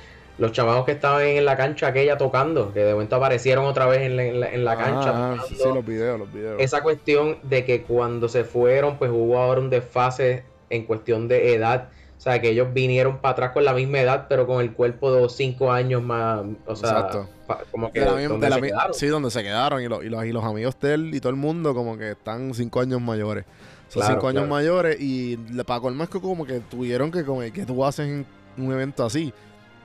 [0.40, 4.00] los chavos que estaban en la cancha aquella tocando, que de momento aparecieron otra vez
[4.00, 5.34] en la, cancha.
[5.34, 6.58] Ah, sí, los videos, los videos.
[6.58, 11.54] Esa cuestión de que cuando se fueron, pues hubo ahora un desfase en cuestión de
[11.54, 11.90] edad.
[12.16, 15.12] O sea, que ellos vinieron para atrás con la misma edad, pero con el cuerpo
[15.12, 16.40] de cinco años más.
[16.66, 17.26] O sea,
[17.70, 18.00] como que.
[18.00, 18.94] donde se quedaron.
[18.94, 19.82] Sí, donde se quedaron.
[19.82, 22.80] Y, los, y, los, amigos de él y todo el mundo, como que están cinco
[22.80, 23.44] años mayores.
[23.88, 24.96] Son cinco años mayores.
[25.00, 28.26] Y para colmar es que como que tuvieron que, como que tú haces en
[28.56, 29.34] un evento así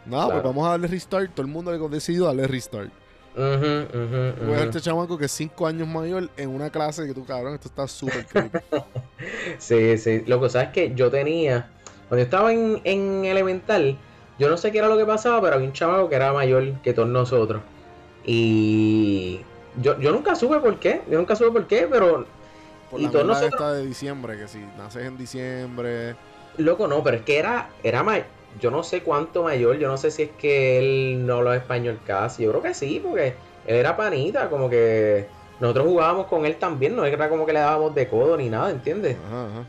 [0.05, 1.31] no, pues vamos a darle restart.
[1.33, 2.91] Todo el mundo le ha decidido darle restart.
[3.37, 7.25] Uh Voy a este chamaco que es 5 años mayor en una clase que tú,
[7.25, 8.59] cabrón, esto está súper creepy.
[9.57, 10.23] sí, sí.
[10.25, 11.69] Lo que sabes es que yo tenía,
[12.07, 13.97] cuando yo estaba en, en elemental,
[14.39, 16.81] yo no sé qué era lo que pasaba, pero había un chamaco que era mayor
[16.81, 17.61] que todos nosotros.
[18.25, 19.41] Y
[19.81, 22.25] yo, yo nunca supe por qué, yo nunca supe por qué, pero...
[22.89, 23.53] Por y la todos nosotros...
[23.53, 26.15] esta de diciembre, que si naces en diciembre...
[26.57, 28.03] Loco, no, pero es que era, era,
[28.59, 31.99] yo no sé cuánto mayor, yo no sé si es que él no lo español
[32.05, 33.35] casi, yo creo que sí, porque
[33.67, 35.27] él era panita, como que
[35.59, 38.71] nosotros jugábamos con él también, no era como que le dábamos de codo ni nada,
[38.71, 39.17] ¿entiendes?
[39.27, 39.65] Ajá, ajá.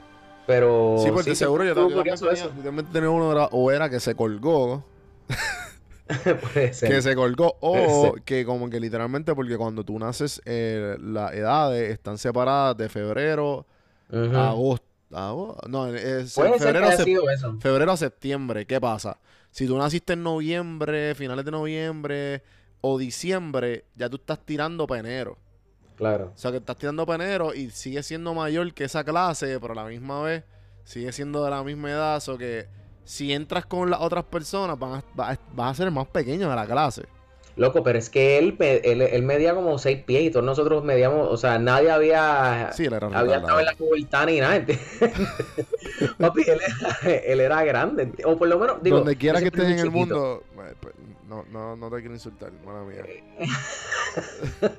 [0.46, 4.84] Pero sí, porque seguro yo, también, tenía, uno o era que se colgó.
[6.54, 6.88] Puede ser.
[6.88, 11.90] Que se colgó o que como que literalmente porque cuando tú naces eh, las edades
[11.90, 13.66] están separadas de febrero
[14.12, 15.34] a agosto Ah,
[15.68, 18.66] no, es febrero, a febrero a septiembre.
[18.66, 19.18] ¿Qué pasa?
[19.50, 22.42] Si tú naciste en noviembre, finales de noviembre
[22.80, 25.38] o diciembre, ya tú estás tirando penero.
[25.96, 26.32] Claro.
[26.34, 29.76] O sea, que estás tirando penero y sigue siendo mayor que esa clase, pero a
[29.76, 30.44] la misma vez
[30.84, 32.28] sigue siendo de la misma edad.
[32.28, 32.66] O que
[33.04, 35.04] si entras con las otras personas, vas
[35.56, 37.06] a ser el más pequeño de la clase.
[37.56, 41.38] Loco, pero es que él, él, medía como seis pies y todos nosotros medíamos, o
[41.38, 44.62] sea, nadie había, sí, había estado en la pubertad ni nada.
[46.18, 48.98] Papi, él era, él era, grande, o por lo menos, digo...
[48.98, 50.94] Donde quiera que estés en el mundo, pues,
[51.28, 53.04] no, no, no te quiero insultar, mala mía.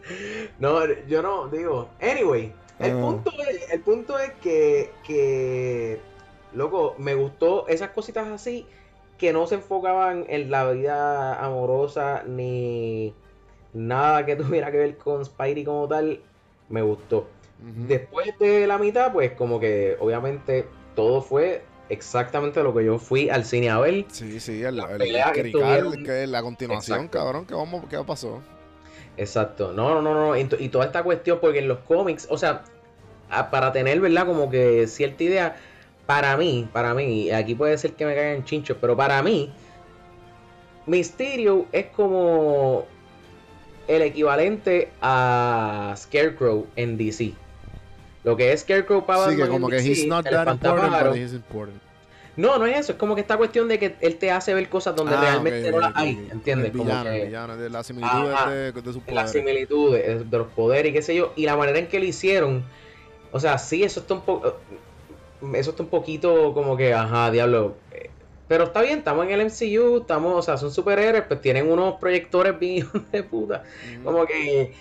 [0.59, 5.99] no, yo no, digo, anyway, el, punto, es, el punto es que, que
[6.53, 8.67] loco, me gustó esas cositas así
[9.17, 13.13] que no se enfocaban en la vida amorosa ni
[13.73, 16.21] nada que tuviera que ver con Spidey como tal,
[16.69, 17.27] me gustó.
[17.59, 23.29] Después de la mitad, pues como que obviamente todo fue exactamente lo que yo fui
[23.29, 24.05] al cine a ver.
[24.09, 28.43] Sí, sí, el, el, que, la continuación, cabrón, ¿qué, vamos, ¿qué pasó?
[29.17, 32.63] Exacto, no, no, no, y, y toda esta cuestión, porque en los cómics, o sea,
[33.49, 34.25] para tener, ¿verdad?
[34.25, 35.57] Como que cierta idea,
[36.07, 39.51] para mí, para mí, aquí puede ser que me caigan chinchos, pero para mí,
[40.85, 42.87] Mysterio es como
[43.87, 47.33] el equivalente a Scarecrow en DC.
[48.23, 51.75] Lo que es Scarecrow para sí, que como que he's not that important,
[52.37, 54.69] No, no es eso, es como que esta cuestión de que él te hace ver
[54.69, 56.71] cosas donde ah, realmente no las hay, ¿entiendes?
[56.71, 59.13] El villano, el villano, de las similitudes de, de sus poderes.
[59.13, 62.05] Las similitudes de los poderes y qué sé yo, y la manera en que lo
[62.05, 62.63] hicieron,
[63.33, 64.55] o sea, sí, eso está un poco
[65.53, 67.75] eso está un poquito como que, ajá, diablo.
[67.91, 68.09] Eh,
[68.47, 71.95] pero está bien, estamos en el MCU, estamos, o sea, son superhéroes, pues tienen unos
[71.95, 73.63] proyectores bien de puta.
[74.03, 74.73] Como que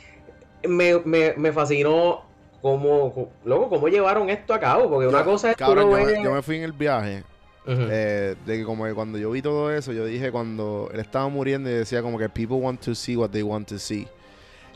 [0.69, 2.23] me, me, me fascinó
[2.63, 6.43] cómo, luego, cómo llevaron esto a cabo, porque una cosa es cabrón, yo, yo, me
[6.43, 7.25] fui en el viaje.
[7.69, 11.29] Eh, de que como que cuando yo vi todo eso, yo dije cuando él estaba
[11.29, 14.07] muriendo y decía como que people want to see what they want to see.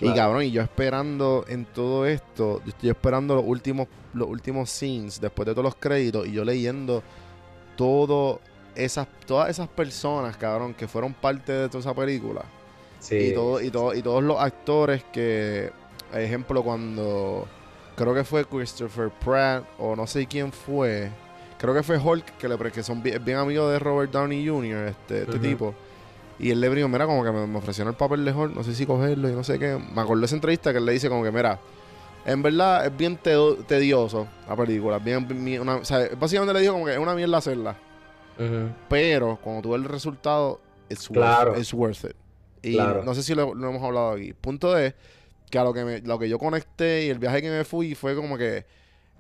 [0.00, 4.70] Y cabrón, y yo esperando en todo esto, yo estoy esperando los últimos, los últimos
[4.70, 7.02] scenes, después de todos los créditos, y yo leyendo
[7.76, 8.40] todo
[8.74, 12.44] esas, todas esas personas, cabrón, que fueron parte de toda esa película.
[12.98, 13.16] Sí.
[13.16, 15.70] Y, todo, y, todo, y todos los actores que,
[16.14, 17.46] ejemplo, cuando
[17.96, 21.10] creo que fue Christopher Pratt, o no sé quién fue,
[21.58, 25.22] creo que fue Hulk, que, le, que son bien, amigos de Robert Downey Jr., este,
[25.22, 25.74] este tipo
[26.40, 28.87] y él le dijo, mira, como que me, ofrecieron el papel Hulk, no sé si
[28.87, 29.76] cogerlo y no sé qué.
[29.76, 31.61] Me acuerdo de esa entrevista que él le dice como que, mira,
[32.24, 34.98] en verdad es bien tedioso la película.
[34.98, 35.26] Bien,
[35.61, 37.76] una, o sea, básicamente le dijo como que es una mierda hacerla.
[38.88, 42.16] Pero cuando tuve el resultado, es worth, worth, it.
[42.62, 44.33] Y no sé si lo, hemos hablado aquí.
[44.33, 44.94] Punto es
[45.50, 47.94] que a lo que, me, lo que yo conecté y el viaje que me fui
[47.94, 48.64] fue como que,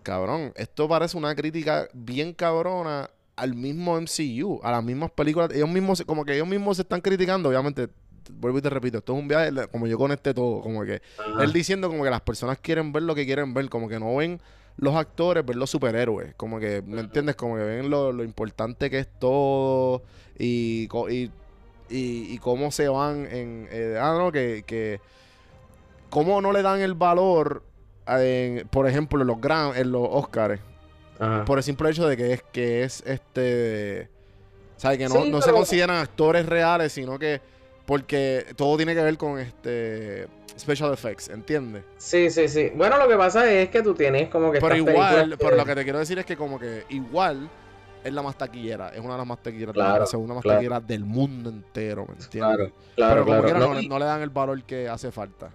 [0.02, 5.50] cabrón, esto parece una crítica bien cabrona al mismo MCU, a las mismas películas.
[5.54, 7.88] Ellos mismos, como que ellos mismos se están criticando, obviamente.
[8.32, 11.02] Vuelvo y te repito, esto es un viaje, como yo conecté todo, como que
[11.40, 14.14] él diciendo como que las personas quieren ver lo que quieren ver, como que no
[14.14, 14.40] ven
[14.76, 17.34] los actores, ver los superhéroes, como que, ¿me entiendes?
[17.34, 20.02] Como que ven lo, importante que es todo
[20.38, 21.30] y, y,
[21.88, 23.66] y, cómo se van en...
[23.72, 25.00] Eh, ah, no, que, que...
[26.08, 27.64] Cómo no le dan el valor,
[28.06, 30.60] en, por ejemplo, en los, gran, en los Oscars
[31.46, 34.08] por el simple hecho de que es, que es este.
[34.76, 34.98] ¿Sabes?
[34.98, 37.40] Que no, no se consideran actores reales, sino que.
[37.86, 40.28] Porque todo tiene que ver con este.
[40.58, 41.84] Special effects, ¿entiendes?
[41.96, 42.70] Sí, sí, sí.
[42.74, 44.60] Bueno, lo que pasa es que tú tienes como que.
[44.60, 47.48] Pero igual, pero lo que te quiero decir es que, como que igual
[48.02, 51.04] es la más taquillera, es una de las más taquilleras, la segunda más taquillera del
[51.04, 52.72] mundo entero, ¿me entiendes?
[52.96, 55.50] Claro, claro, pero como no, le dan el valor que hace falta.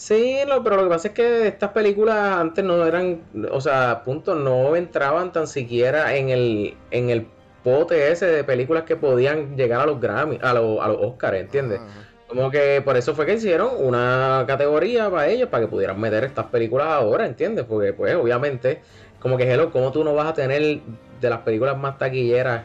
[0.00, 3.20] Sí, pero lo que pasa es que estas películas antes no eran,
[3.52, 7.26] o sea, punto, no entraban tan siquiera en el, en el
[7.62, 11.36] pote ese de películas que podían llegar a los Grammy, a, los, a los Oscars,
[11.36, 11.82] ¿entiendes?
[12.26, 16.24] Como que por eso fue que hicieron una categoría para ellos, para que pudieran meter
[16.24, 17.66] estas películas ahora, ¿entiendes?
[17.68, 18.80] Porque pues obviamente,
[19.18, 20.80] como que hello, ¿cómo tú no vas a tener
[21.20, 22.62] de las películas más taquilleras,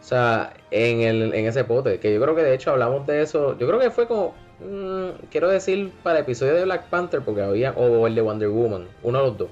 [0.00, 1.98] o sea, en, el, en ese pote?
[1.98, 5.26] Que yo creo que de hecho hablamos de eso, yo creo que fue como Mm,
[5.30, 8.88] quiero decir para el episodio de Black Panther, porque había, o el de Wonder Woman,
[9.02, 9.48] uno de los dos.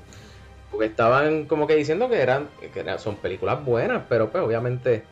[0.71, 5.05] Porque estaban como que diciendo que eran, que son películas buenas, pero pues obviamente,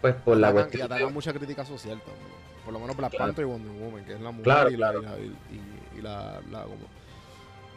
[0.00, 0.90] pues por la cuestión.
[1.00, 2.38] Y mucha crítica social también.
[2.64, 4.92] Por lo menos Black Panther y Wonder Woman, que es la mujer y, La,
[5.96, 6.86] y, la, la, como,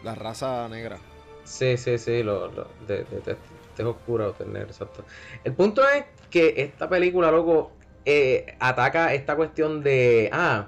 [0.03, 0.97] la, raza negra.
[1.43, 3.37] Sí, sí, sí, lo, lo de, de, de,
[3.77, 5.05] de oscura o tener, exacto.
[5.43, 7.71] El punto es que esta película, loco,
[8.05, 10.67] eh, ataca esta cuestión de, ah,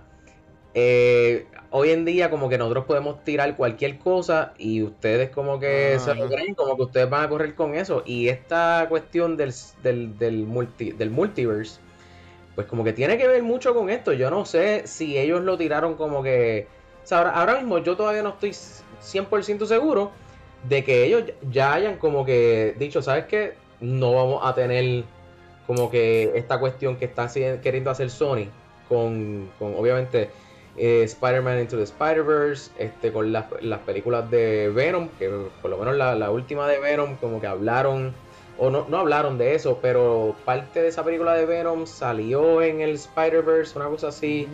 [0.73, 5.97] eh, hoy en día como que nosotros podemos tirar cualquier cosa y ustedes como que
[5.99, 8.03] se lo creen, como que ustedes van a correr con eso.
[8.05, 11.79] Y esta cuestión del, del, del, multi, del multiverse,
[12.55, 14.13] pues como que tiene que ver mucho con esto.
[14.13, 16.67] Yo no sé si ellos lo tiraron como que...
[17.09, 20.11] ahora, ahora mismo yo todavía no estoy 100% seguro
[20.69, 23.55] de que ellos ya hayan como que dicho, ¿sabes qué?
[23.79, 25.03] No vamos a tener
[25.67, 27.29] como que esta cuestión que está
[27.61, 28.47] queriendo hacer Sony
[28.89, 30.29] con, obviamente
[30.77, 33.45] eh, Spider-Man Into the Spider-Verse, este, con las,
[33.85, 35.29] películas de Venom, que
[35.61, 38.13] por lo menos la, última de Venom como que hablaron,
[38.57, 42.81] o no, no hablaron de eso, pero parte de esa película de Venom salió en
[42.81, 44.47] el Spider-Verse, una cosa así,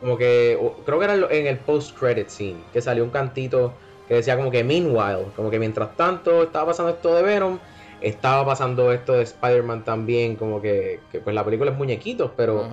[0.00, 3.72] como que creo que era en el post-credit scene, que salió un cantito
[4.08, 7.58] que decía como que meanwhile, como que mientras tanto estaba pasando esto de Venom,
[8.00, 12.68] estaba pasando esto de Spider-Man también, como que, pues la película es muñequitos, pero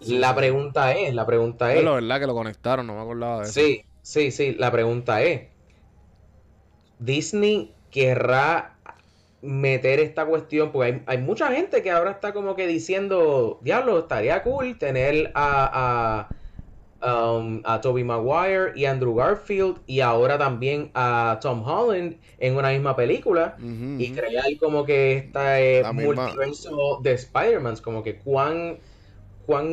[0.00, 1.84] la pregunta es, la pregunta es...
[1.84, 3.52] la verdad que lo conectaron, no me acordaba de eso.
[3.52, 5.48] Sí, sí, sí, la pregunta es,
[6.98, 8.76] ¿Disney querrá
[9.40, 10.72] meter esta cuestión?
[10.72, 16.28] Porque hay, mucha gente que ahora está como que diciendo, diablo, estaría cool tener a
[17.04, 22.68] Um, a Toby Maguire y Andrew Garfield y ahora también a Tom Holland en una
[22.68, 28.18] misma película uh -huh, y crear como que este eh, multiverso de Spider-Man, como que
[28.18, 28.78] cuán
[29.46, 29.66] cuán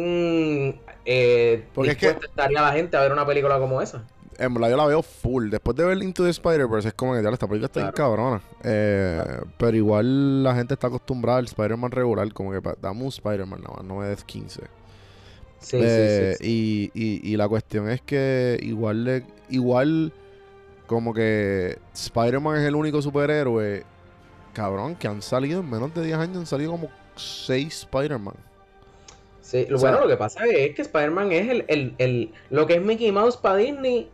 [1.05, 4.03] eh, Porque estaría la gente a ver una película como esa.
[4.37, 5.49] En verdad yo la veo full.
[5.49, 8.41] Después de ver Into the Spider-Verse es como que ya esta película está bien cabrona.
[8.63, 9.21] Eh.
[9.57, 12.31] Pero igual la gente está acostumbrada al Spider-Man regular.
[12.33, 14.78] Como que dame un Spider-Man nada más, no es 15.
[15.73, 20.13] Eh, y, y, la cuestión es que igual, le, igual
[20.87, 23.83] como que Spider-Man es el único superhéroe,
[24.53, 28.35] cabrón, que han salido en menos de 10 años, han salido como 6 Spider-Man.
[29.41, 32.81] Sí, bueno, lo que pasa es que Spider-Man es el, el, el, Lo que es
[32.81, 34.09] Mickey Mouse para Disney,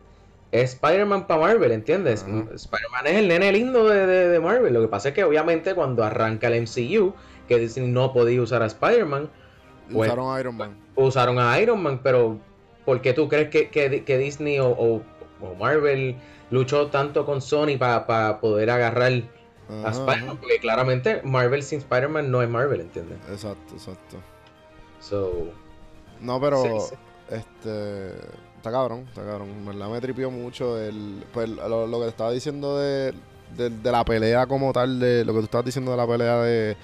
[0.50, 2.24] es Spider-Man para Marvel, ¿entiendes?
[2.26, 2.54] Uh.
[2.54, 4.72] Spider-Man es el nene lindo de, de, Marvel.
[4.72, 7.14] Lo que pasa es que obviamente cuando arranca el MCU,
[7.48, 9.28] que Disney no podía usar a Spider-Man...
[9.92, 10.85] Pues Usaron a Iron Man.
[10.96, 12.38] Usaron a Iron Man, pero
[12.84, 15.02] ¿por qué tú crees que, Disney o,
[15.58, 16.16] Marvel
[16.50, 19.12] luchó tanto con Sony para poder agarrar
[19.84, 20.38] a Spider-Man?
[20.38, 23.18] Porque claramente Marvel sin Spider-Man no es Marvel, ¿entiendes?
[23.30, 24.16] Exacto, exacto.
[25.00, 25.50] So,
[26.20, 26.64] no, pero
[27.30, 28.10] este
[28.56, 29.64] está cabrón, está cabrón.
[29.64, 33.12] verdad me tripió mucho el, pues, lo, lo que estaba diciendo de,
[33.56, 36.76] de, la pelea como tal, de lo que tú estabas diciendo de la pelea de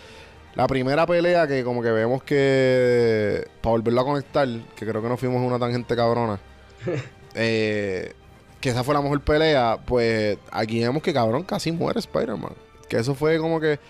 [0.55, 5.09] la primera pelea que como que vemos que, para volverlo a conectar, que creo que
[5.09, 6.39] nos fuimos una tangente cabrona,
[7.35, 8.13] eh,
[8.61, 12.53] que esa fue la mejor pelea, pues aquí vemos que cabrón casi muere Spider-Man.
[12.89, 13.81] Que eso fue como que,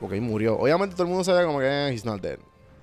[0.00, 0.58] ok, murió.
[0.58, 2.38] Obviamente todo el mundo sabía como que eh, he's not dead.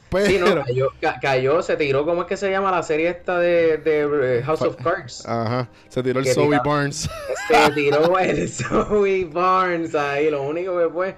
[0.09, 0.27] Pero...
[0.27, 3.77] Sí, no, cayó, cayó, se tiró, ¿cómo es que se llama la serie esta de,
[3.79, 5.25] de eh, House of Cards?
[5.25, 7.09] Ajá, se tiró el Zoe Barnes.
[7.47, 11.15] Se tiró el Zoe Barnes ahí, lo único que fue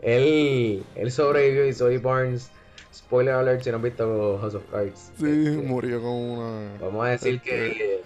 [0.00, 2.50] él, él sobrevivió y Zoe Barnes,
[2.94, 5.12] spoiler alert si no han visto House of Cards.
[5.18, 6.70] Sí, este, murió con una.
[6.80, 7.66] Vamos a decir que.
[7.66, 8.02] Este,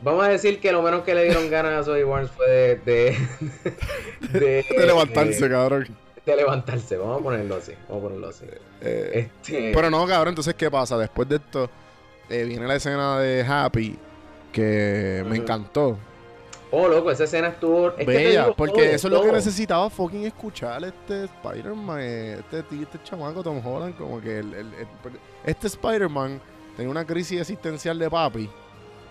[0.00, 3.16] vamos a decir que lo menos que le dieron ganas a Zoe Barnes fue de.
[4.32, 5.88] De, de, levantarse, cabrón.
[6.24, 7.72] De levantarse, vamos a ponerlo así.
[7.88, 8.44] Vamos a ponerlo así.
[8.80, 9.72] Eh, este...
[9.74, 10.96] Pero no, cabrón, entonces, ¿qué pasa?
[10.98, 11.70] Después de esto,
[12.28, 13.98] eh, viene la escena de Happy,
[14.52, 15.98] que me encantó.
[16.70, 17.92] Oh, loco, esa escena estuvo.
[17.92, 23.64] Bella, porque eso es lo que necesitaba fucking escuchar este Spider-Man, este, este chamaco Tom
[23.64, 23.96] Holland.
[23.96, 24.74] Como que el,
[25.44, 26.40] este Spider-Man
[26.76, 28.50] tenía una crisis existencial de papi.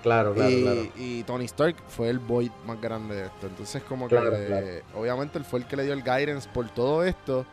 [0.04, 0.82] Claro, claro, y, claro.
[0.96, 3.48] Y Tony Stark fue el boy más grande de esto.
[3.48, 7.46] Entonces, como que obviamente él fue el que le dio el guidance por todo esto.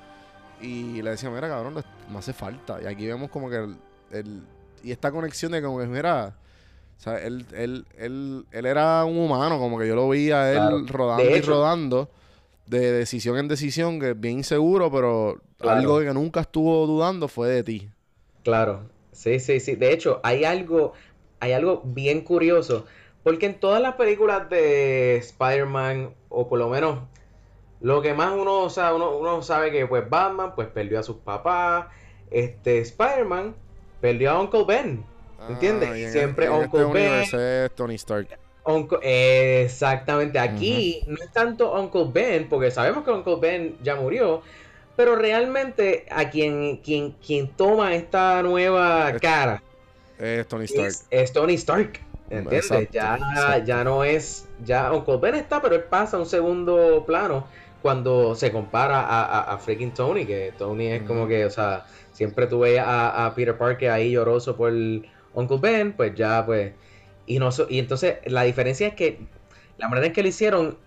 [0.60, 2.78] Y le decía, mira, cabrón, no hace falta.
[2.82, 3.74] Y aquí vemos como que
[4.12, 4.42] el,
[4.82, 6.36] y esta conexión de como que, mira,
[7.04, 11.36] sea, él, él, él, él era un humano, como que yo lo veía él rodando
[11.36, 12.08] y rodando,
[12.66, 17.48] de decisión en decisión, que es bien inseguro, pero algo que nunca estuvo dudando fue
[17.48, 17.88] de ti.
[18.42, 19.76] Claro, sí, sí, sí.
[19.76, 20.94] De hecho, hay algo,
[21.40, 22.86] hay algo bien curioso,
[23.22, 27.00] porque en todas las películas de Spider-Man, o por lo menos
[27.80, 31.02] lo que más uno, o sea, uno, uno sabe que pues Batman pues perdió a
[31.02, 31.86] sus papás,
[32.30, 33.54] este Spider-Man
[34.00, 35.04] perdió a Uncle Ben.
[35.48, 35.88] ¿Entiendes?
[35.90, 37.70] Ah, Siempre en este Uncle Ben.
[37.74, 38.28] Tony Stark.
[39.02, 40.38] exactamente.
[40.38, 44.42] Aquí no es tanto Uncle Ben, porque sabemos que Uncle Ben ya murió.
[44.96, 49.60] Pero realmente a quien, quien, quien toma esta nueva cara
[50.18, 50.92] es Tony Stark.
[51.10, 52.00] Es, Tony Stark.
[52.30, 52.90] ¿Entiendes?
[52.90, 54.48] ya, ya no es.
[54.64, 57.46] Ya Uncle Ben está, pero él pasa a un segundo plano
[57.82, 60.24] cuando se compara a, a, freaking Tony.
[60.24, 64.56] Que Tony es como que, o sea, siempre tuve a, a Peter Parker ahí lloroso
[64.56, 64.70] por.
[64.70, 66.72] El, Uncle Ben, pues ya, pues.
[67.26, 69.18] Y, no, y entonces la diferencia es que
[69.78, 70.78] la manera en que lo hicieron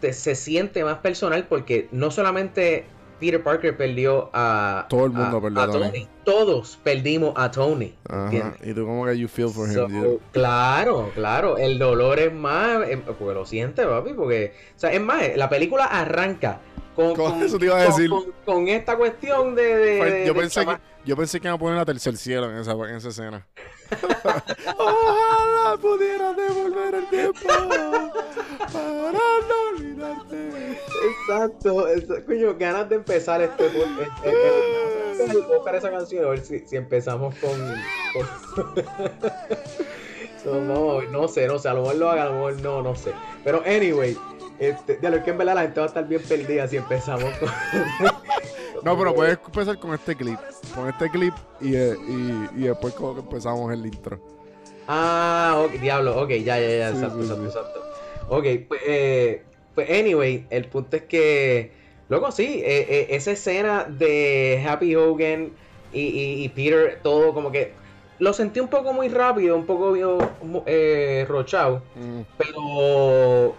[0.00, 2.86] se siente más personal porque no solamente
[3.22, 4.86] Peter Parker perdió a.
[4.88, 6.08] Todo el mundo perdió a, Tony.
[6.24, 7.94] Todos perdimos a Tony.
[8.08, 8.56] Ajá.
[8.64, 11.56] Y tú, como que you feel for him, Claro, claro.
[11.56, 12.88] El dolor es más.
[12.88, 14.12] Eh, porque lo siente, papi.
[14.14, 14.54] Porque.
[14.76, 16.60] O sea, es más, la película arranca
[16.94, 18.10] con, con, eso te iba a decir.
[18.44, 20.24] Con, esta cuestión de.
[20.26, 22.96] yo, pensé que, yo pensé que iba a poner la tercer cielo en esa, en
[22.96, 23.46] esa escena.
[24.78, 27.40] Ojalá pudiera devolver el tiempo
[28.72, 30.78] para no olvidarte.
[31.02, 31.86] Exacto,
[32.26, 33.66] coño, ganas de empezar este.
[33.66, 37.74] este, buscar esa canción a ver si, si empezamos con.
[40.68, 42.94] no, no sé, no sé, a lo mejor lo haga, a lo mejor no, no
[42.94, 43.12] sé.
[43.44, 44.16] Pero, anyway.
[44.62, 47.34] Este, de lo que en verdad la gente va a estar bien perdida si empezamos
[47.38, 47.48] con.
[48.84, 50.38] no, pero puedes empezar con este clip.
[50.72, 54.20] Con este clip y, eh, y, y después como que empezamos el intro.
[54.86, 57.82] Ah, diablo, ok, ya, ya, ya, exacto, exacto, exacto.
[58.28, 59.42] Ok, pues, eh,
[59.74, 61.72] pues, anyway, el punto es que,
[62.08, 65.52] luego sí, eh, eh, esa escena de Happy Hogan
[65.92, 67.72] y, Peter, todo como que
[68.18, 69.94] lo sentí un poco muy rápido, un poco
[71.26, 72.20] rochado, mm.
[72.38, 73.54] pero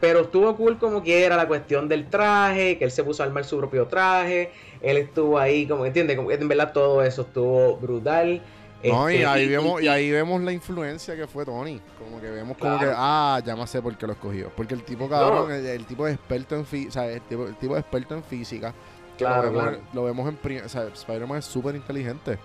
[0.00, 3.44] pero estuvo cool como quiera la cuestión del traje, que él se puso a armar
[3.44, 8.42] su propio traje, él estuvo ahí, como entiende, como en verdad todo eso estuvo brutal.
[8.82, 11.78] No, y este, ahí, vemos, y, ahí vemos la influencia que fue Tony.
[11.98, 14.50] Como que vemos como que, ah, ya me sé por qué lo escogió.
[14.56, 17.56] Porque el tipo, cabrón, el, tipo es experto en física, o sea, el tipo, el
[17.56, 18.72] tipo experto en física.
[19.18, 22.38] Claro, lo vemos, en, o sea, Spider-Man es súper inteligente.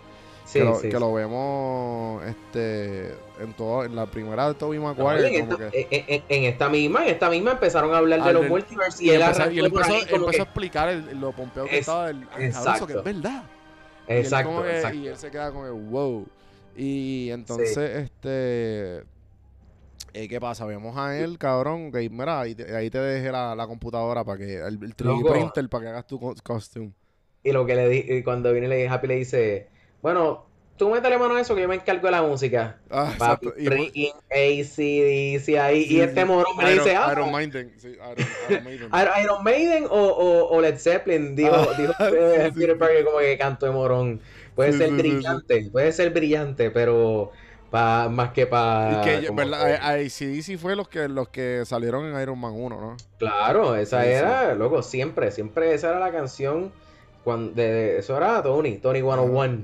[0.46, 4.78] Sí, que, lo, sí, que lo vemos este en todo en la primera de Tobey
[4.78, 9.10] Maguire en, en, esta misma en esta misma empezaron a hablar de los multiverse y,
[9.10, 12.86] él, empezó, y él empezó, empezó a explicar el, lo pompeo que estaba el, exacto.
[12.86, 13.44] que es verdad
[14.08, 14.98] exacto, y exacto.
[14.98, 16.28] y él se queda como wow
[16.78, 19.04] y entonces este
[20.18, 20.66] eh, ¿Qué pasa?
[20.66, 24.38] Vemos a él, cabrón, que mira, ahí te, ahí te dejé la, la computadora para
[24.38, 26.94] que, el, el 3D printer para que hagas tu costume.
[27.44, 29.68] Y lo que le di, cuando viene le Happy le dice,
[30.06, 30.46] bueno,
[30.78, 32.78] tú métele mano a eso que yo me encargo de la música.
[32.92, 35.88] Ah, Papi, freaking ACDC ahí.
[35.90, 37.10] y este morón me dice, ah.
[37.12, 37.74] Iron Maiden.
[37.76, 38.90] Sí, Iron, Maiden.
[39.24, 41.94] Iron Maiden o, o, o, Led Zeppelin, dijo, ah, dijo
[42.54, 44.22] Peter Parker como que canto de morón.
[44.54, 47.32] Puede ser brillante, puede ser brillante, pero
[47.72, 49.02] pa, más que para...
[49.02, 52.96] ACDC fue los que, los que salieron en Iron Man 1, ¿no?
[53.18, 56.72] Claro, esa era, loco, siempre, siempre esa era la canción
[57.26, 59.64] cuando, de, eso era Tony, Tony 101.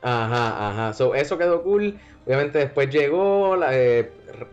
[0.00, 0.92] ajá, ajá.
[0.94, 1.98] So, eso quedó cool.
[2.24, 4.10] Obviamente después llegó eh,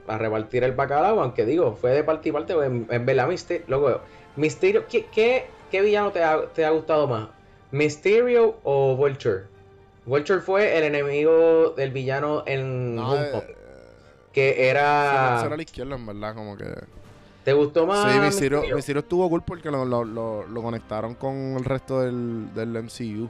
[0.07, 3.27] a repartir el bacalao, aunque digo, fue de parte y parte, pues, en, en verdad,
[3.27, 4.01] Misterio, luego,
[4.35, 7.29] Misterio, ¿qué, qué, villano te ha, te ha, gustado más?
[7.71, 9.43] ¿Mysterio o Vulture?
[10.05, 13.55] Vulture fue el enemigo del villano en no, eh,
[14.33, 15.39] que era...
[15.45, 16.65] Era a la izquierda, en verdad, como que...
[17.43, 18.11] ¿Te gustó más?
[18.11, 22.83] Sí, Mysterio, Mysterio estuvo cool porque lo, lo, lo, conectaron con el resto del, del
[22.83, 23.29] MCU.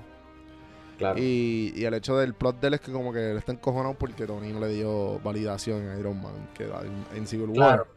[0.98, 1.18] Claro.
[1.18, 3.96] Y, y, el hecho del plot de él es que como que él está encojonado
[3.96, 7.56] porque Tony no le dio validación a Iron Man que en, en Civil War.
[7.56, 7.88] Claro.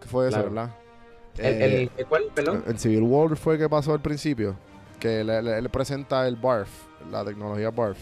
[0.00, 0.70] ¿Qué fue eso, verdad?
[1.38, 2.62] ¿El, el, eh, cuál, perdón?
[2.66, 4.56] En Civil War fue que pasó al principio.
[5.00, 6.68] Que él, presenta el BARF,
[7.10, 7.98] la tecnología BARF.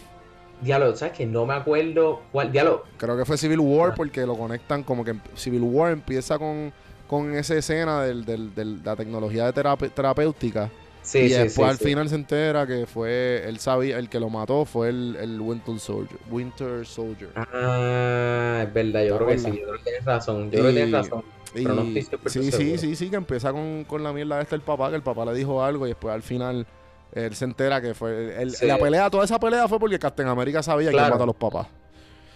[0.61, 2.51] Diálogo, ¿sabes que No me acuerdo cuál.
[2.51, 2.83] Diálogo.
[2.97, 6.71] Creo que fue Civil War porque lo conectan como que Civil War empieza con
[7.11, 10.69] con esa escena del, del, de la tecnología de terapéutica.
[11.01, 14.63] Sí, y después al final se entera que fue, él sabía, el que lo mató
[14.63, 16.17] fue el, el Winter Soldier.
[16.29, 17.31] Winter Soldier.
[17.35, 20.71] Ah, es verdad, yo creo que sí, yo creo que tienes razón, yo creo que
[20.71, 21.23] tienes razón.
[21.53, 24.61] Pero no estoy sí, sí, sí, sí, que empieza con, con la mierda esta el
[24.61, 26.65] papá, que el papá le dijo algo y después al final
[27.11, 28.47] él se entera que fue.
[28.61, 31.25] La pelea, toda esa pelea fue porque Captain América sabía que iba a matar a
[31.25, 31.67] los papás.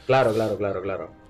[0.06, 1.25] Claro, claro, claro, claro.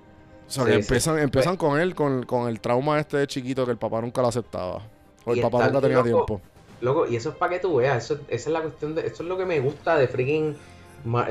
[0.47, 3.71] O sea, que empiezan, empiezan con él, con, con, el trauma este de chiquito que
[3.71, 4.81] el papá nunca lo aceptaba.
[5.25, 6.41] O el papá nunca tenía tiempo.
[6.81, 8.03] Loco, y eso es para que tú veas.
[8.03, 9.07] Eso, esa es la cuestión de.
[9.07, 10.55] Eso es lo que me gusta de freaking.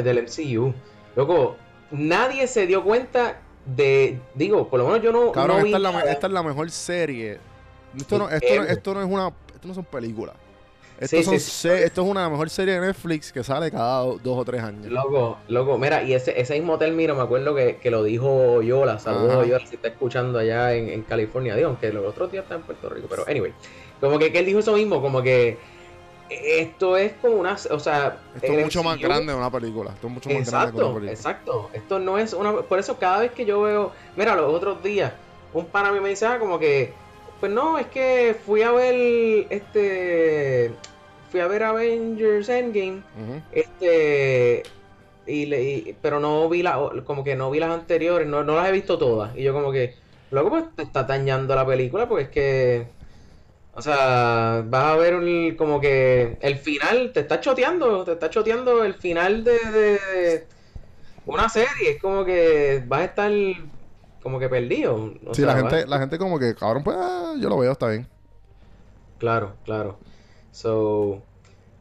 [0.03, 0.75] del MCU.
[1.15, 1.57] Loco,
[1.91, 4.19] nadie se dio cuenta de.
[4.35, 5.33] Digo, por lo menos yo no.
[5.33, 7.39] Cabrón, esta, es la, esta, es la, mejor serie.
[7.97, 9.29] Esto no, esto, no, esto no es una.
[9.55, 10.35] Esto no son películas.
[10.99, 14.87] Esto, esto es una mejor serie de Netflix que sale cada dos o tres años.
[14.87, 15.77] Loco, loco.
[15.77, 18.99] Mira, y ese, ese mismo término me acuerdo que, que lo dijo Yola.
[18.99, 21.57] Saludos Yola si está escuchando allá en, en California.
[21.57, 23.09] Digo, aunque los otros días está en Puerto Rico.
[23.11, 23.53] Pero, anyway.
[24.01, 25.59] Como que, que él dijo eso mismo, como que
[26.31, 29.91] esto es como una, o sea, esto es mucho más grande de una película.
[29.91, 31.13] Esto es mucho más grande que una película.
[31.13, 31.71] Exacto.
[31.73, 35.13] Esto no es una, por eso cada vez que yo veo, mira, los otros días
[35.53, 36.93] un pana a mí me dice, ah, como que
[37.45, 40.73] pues no, es que fui a ver este
[41.31, 43.03] fui a ver Avengers Endgame,
[43.53, 44.63] este
[45.27, 48.71] y, le, pero no vi la como que no vi las anteriores, no, no las
[48.71, 49.37] he visto todas.
[49.37, 49.95] Y yo como que
[50.31, 52.87] luego pues te está dañando la película porque es que
[53.75, 58.85] o sea, vas a ver como que el final te está choteando, te está choteando
[58.85, 60.47] el final de, de
[61.27, 63.33] una serie, es como que vas a estar
[64.25, 65.13] como que perdido.
[65.33, 68.09] sí, la gente, la gente como que, cabrón, pues ah, yo lo veo, está bien.
[69.19, 69.99] Claro, claro.
[70.51, 71.23] So,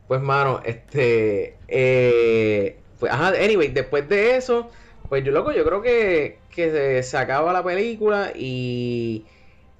[0.09, 4.69] pues mano, este, eh, pues, ajá, anyway, después de eso,
[5.07, 9.25] pues yo loco, yo creo que, que se, acaba la película y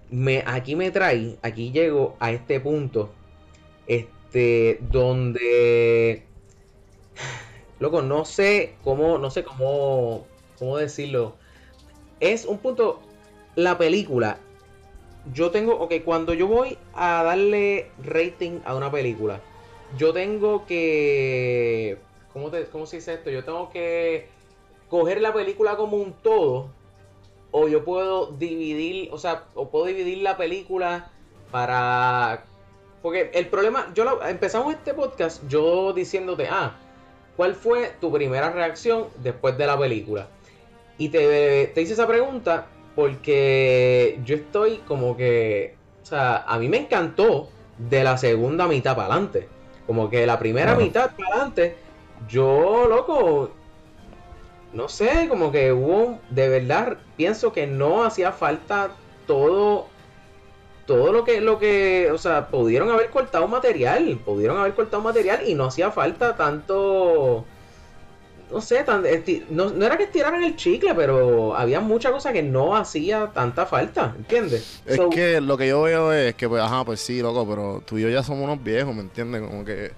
[0.09, 3.11] me, aquí me trae, aquí llego a este punto,
[3.87, 6.23] este, donde,
[7.79, 11.35] loco, no sé cómo, no sé cómo, cómo decirlo,
[12.31, 13.01] es un punto,
[13.55, 14.39] la película
[15.31, 19.39] yo tengo, ok, cuando yo voy a darle rating a una película,
[19.97, 21.97] yo tengo que,
[22.33, 23.29] ¿cómo, te, ¿cómo se dice esto?
[23.29, 24.27] Yo tengo que
[24.89, 26.69] coger la película como un todo,
[27.51, 31.11] o yo puedo dividir, o sea, o puedo dividir la película
[31.51, 32.45] para...
[33.01, 36.77] Porque el problema, yo empezamos este podcast yo diciéndote, ah,
[37.35, 40.27] ¿cuál fue tu primera reacción después de la película?
[40.97, 46.69] Y te, te hice esa pregunta porque yo estoy como que, o sea, a mí
[46.69, 49.47] me encantó de la segunda mitad para adelante.
[49.87, 51.75] Como que la primera mitad para adelante,
[52.29, 53.51] yo, loco,
[54.73, 58.91] no sé, como que hubo, de verdad, pienso que no hacía falta
[59.27, 59.87] todo,
[60.85, 65.47] todo lo que, lo que, o sea, pudieron haber cortado material, pudieron haber cortado material
[65.47, 67.45] y no hacía falta tanto,
[68.53, 68.85] no sé,
[69.49, 74.13] no, era que estiraran el chicle, pero había muchas cosas que no hacía tanta falta,
[74.15, 74.81] ¿entiendes?
[74.85, 77.97] Es que lo que yo veo es que, pues, ajá, pues sí, loco, pero tú
[77.97, 79.41] y yo ya somos unos viejos, ¿me entiendes?
[79.41, 79.91] Como que...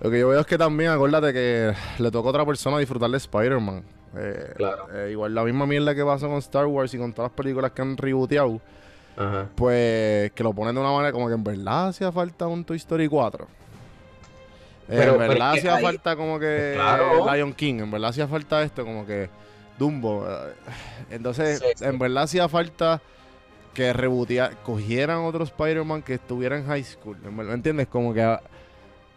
[0.00, 3.10] Lo que yo veo es que también, acuérdate que le toca a otra persona disfrutar
[3.10, 3.82] de Spider-Man.
[4.16, 4.86] Eh, claro.
[4.92, 7.72] Eh, igual la misma mierda que pasa con Star Wars y con todas las películas
[7.72, 8.60] que han rebooteado.
[9.16, 9.48] Ajá.
[9.54, 12.76] Pues que lo ponen de una manera como que en verdad hacía falta un Toy
[12.76, 13.57] Story 4.
[14.88, 16.78] Pero, en verdad hacía falta como que
[17.32, 19.28] Lion King, en verdad hacía falta esto, como que
[19.78, 20.26] Dumbo.
[20.26, 20.54] Eh,
[21.10, 23.00] entonces, en verdad hacía falta
[23.74, 27.16] que rebotear, cogieran otro Spider-Man que estuviera en high school.
[27.18, 27.86] ¿Me entiendes?
[27.88, 28.38] Como que.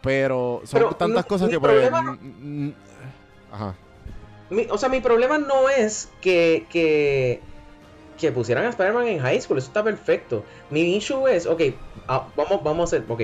[0.02, 1.90] Pero son tantas cosas que pues,
[3.52, 3.74] Ajá.
[4.70, 7.40] o sea, mi problema no es que, que,
[8.18, 10.44] que pusieran a Spider-Man en high school, eso está perfecto.
[10.70, 11.62] Mi issue es, ok,
[12.08, 13.22] ah, vamos, vamos a hacer, ok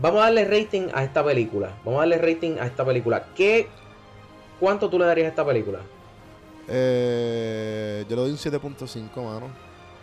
[0.00, 1.76] Vamos a darle rating a esta película.
[1.84, 3.26] Vamos a darle rating a esta película.
[3.34, 3.68] ¿Qué,
[4.60, 5.80] ¿Cuánto tú le darías a esta película?
[6.68, 9.48] Eh, yo le doy un 7.5, mano.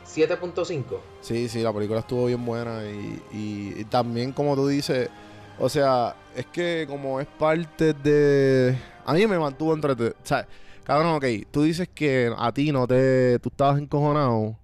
[0.06, 0.84] 7.5.
[1.22, 2.82] Sí, sí, la película estuvo bien buena
[3.32, 5.10] y, también como tú dices,
[5.60, 8.78] o sea, es que como es parte de...
[9.06, 9.92] A mí me mantuvo entre...
[9.92, 10.48] O sea,
[10.84, 13.40] cabrón, ok, tú dices que a ti no te...
[13.40, 14.56] Tú estabas encojonado,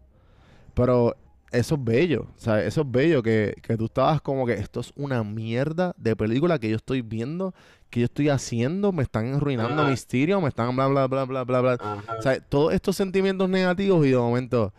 [0.73, 1.15] pero
[1.51, 2.27] eso es bello.
[2.35, 5.93] O sea, eso es bello que, que, tú estabas como que esto es una mierda
[5.97, 7.53] de película que yo estoy viendo,
[7.89, 11.43] que yo estoy haciendo, me están arruinando mi misterio, me están bla, bla, bla, bla,
[11.43, 12.03] bla, bla.
[12.17, 14.73] O sea, todos estos sentimientos negativos y de momento,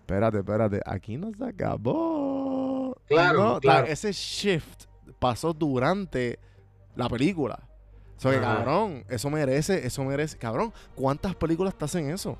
[0.00, 2.96] espérate, espérate, aquí no se acabó.
[3.06, 3.86] Claro, claro.
[3.86, 4.84] ese shift
[5.18, 6.38] pasó durante
[6.94, 7.68] la película.
[8.16, 10.38] O sea, que, cabrón, eso merece, eso merece.
[10.38, 12.38] Cabrón, ¿cuántas películas te hacen eso?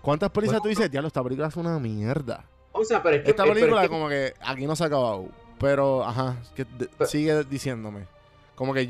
[0.00, 2.44] ¿Cuántas películas tú dices, diablo, esta película es una mierda?
[2.72, 3.30] O sea, pero es que.
[3.30, 5.26] Esta película, como que aquí no se ha acabado.
[5.58, 6.66] Pero, ajá, que
[7.06, 8.06] sigue diciéndome.
[8.54, 8.86] Como que,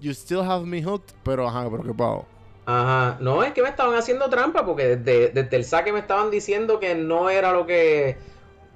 [0.00, 2.26] you, still have me hooked, pero ajá, pero qué pago.
[2.66, 6.30] Ajá, no, es que me estaban haciendo trampa porque desde, desde el saque me estaban
[6.30, 8.16] diciendo que no era lo que.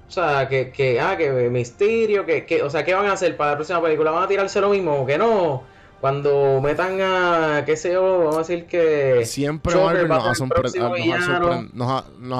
[0.07, 3.37] O sea, que, que ah, que misterio, que, que, o sea, ¿qué van a hacer
[3.37, 4.11] para la próxima película?
[4.11, 5.63] ¿Van a tirarse lo mismo o que no?
[6.01, 9.23] Cuando metan a, qué sé yo, vamos a decir que...
[9.23, 10.33] Siempre Marvel nos ha,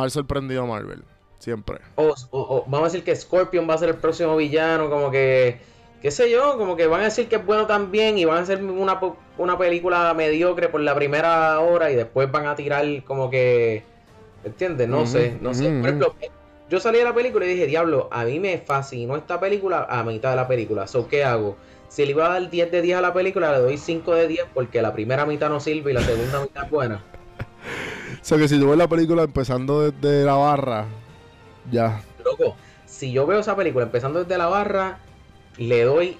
[0.10, 1.04] sorprendido Marvel.
[1.42, 1.80] Siempre.
[1.96, 5.58] O, vamos a decir que Scorpion va a ser el próximo villano, como que,
[6.00, 8.42] qué sé yo, como que van a decir que es bueno también y van a
[8.42, 9.00] hacer una,
[9.40, 13.82] una película mediocre por la primera hora y después van a tirar como que,
[14.44, 14.88] ¿entiendes?
[14.88, 15.64] No sé, no sé.
[15.64, 16.16] Por ejemplo,
[16.70, 20.04] yo salí de la película y dije, diablo, a mí me fascinó esta película a
[20.04, 20.86] mitad de la película.
[20.86, 21.58] So, ¿qué hago?
[21.90, 24.28] Si le iba a dar 10 de 10 a la película, le doy 5 de
[24.28, 27.04] 10 porque la primera mitad no sirve y la segunda mitad es buena.
[28.22, 30.86] o sea que si tú ves la película empezando desde la barra,
[31.70, 32.02] ya.
[32.24, 32.56] Loco,
[32.86, 35.00] si yo veo esa película empezando desde la barra,
[35.58, 36.18] le doy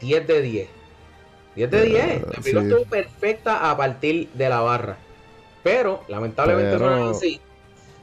[0.00, 0.68] 10 de 10.
[1.56, 2.22] 10 de 10.
[2.22, 4.96] La película estuvo perfecta a partir de la barra.
[5.62, 7.40] Pero, lamentablemente no es así.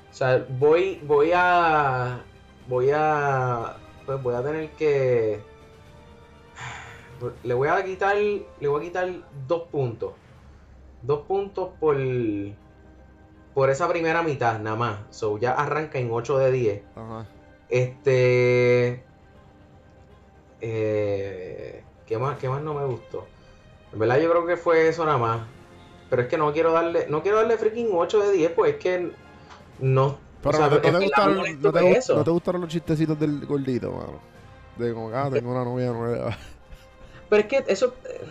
[0.09, 2.21] O sea, voy, voy a.
[2.67, 3.75] Voy a.
[4.05, 5.41] Pues voy a tener que.
[7.43, 8.15] Le voy a quitar.
[8.15, 9.09] Le voy a quitar
[9.47, 10.13] dos puntos.
[11.01, 11.97] Dos puntos por
[13.53, 14.99] por esa primera mitad nada más.
[15.09, 16.81] So ya arranca en 8 de 10.
[16.95, 17.25] Ajá.
[17.69, 19.03] Este.
[20.61, 23.27] Eh, ¿qué, más, ¿Qué más no me gustó?
[23.93, 25.41] En verdad yo creo que fue eso nada más.
[26.09, 27.07] Pero es que no quiero darle.
[27.09, 29.11] No quiero darle freaking 8 de 10, pues es que
[29.79, 30.17] no.
[30.41, 34.19] Pero no, te, gustaron, no, te, no, te, gustaron, los chistecitos del gordito, mano.
[34.77, 36.37] De como, ah, tengo una novia nueva.
[37.29, 38.21] Pero es que eso eh,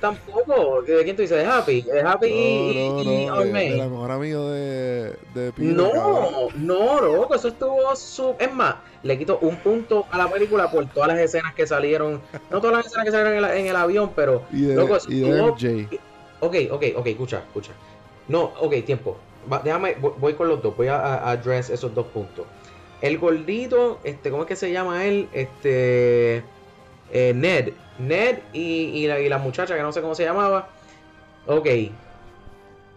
[0.00, 0.82] tampoco.
[0.82, 1.36] ¿De quién tú dices?
[1.36, 1.82] ¿De Happy?
[1.82, 7.34] ¿De Happy y, no, no, y de, de mejor amigo de, de No, no, loco.
[7.34, 7.94] Eso estuvo.
[7.94, 8.34] Su...
[8.38, 12.22] Es más, le quito un punto a la película por todas las escenas que salieron.
[12.50, 14.44] No todas las escenas que salieron en, el avión, pero.
[14.50, 16.00] Y de, loco, y de MJ.
[16.40, 17.72] Ok, ok, ok, escucha, escucha.
[18.28, 19.18] No, ok, tiempo.
[19.62, 20.74] déjame, voy, con los dos.
[20.74, 22.46] Voy a, a address esos dos puntos.
[23.02, 25.28] el gordito, este, ¿cómo es que se llama él?
[25.32, 26.42] Este,
[27.12, 27.72] eh, Ned.
[27.98, 30.68] Ned y, la, y la muchacha que no sé cómo se llamaba.
[31.46, 31.66] Ok.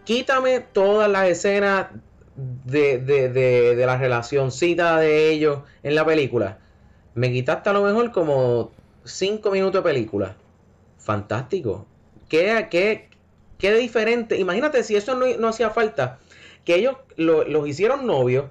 [0.04, 1.88] Quítame todas las escenas
[2.36, 6.60] de, de, de, de la relacióncita de ellos en la película.
[7.14, 8.72] Me quitaste a lo mejor como
[9.04, 10.36] 5 minutos de película.
[10.98, 11.86] Fantástico.
[12.30, 13.10] ¿Qué, qué,
[13.58, 14.38] qué diferente?
[14.38, 16.20] Imagínate si eso no, hacía falta.
[16.64, 18.46] Que ellos los hicieron novios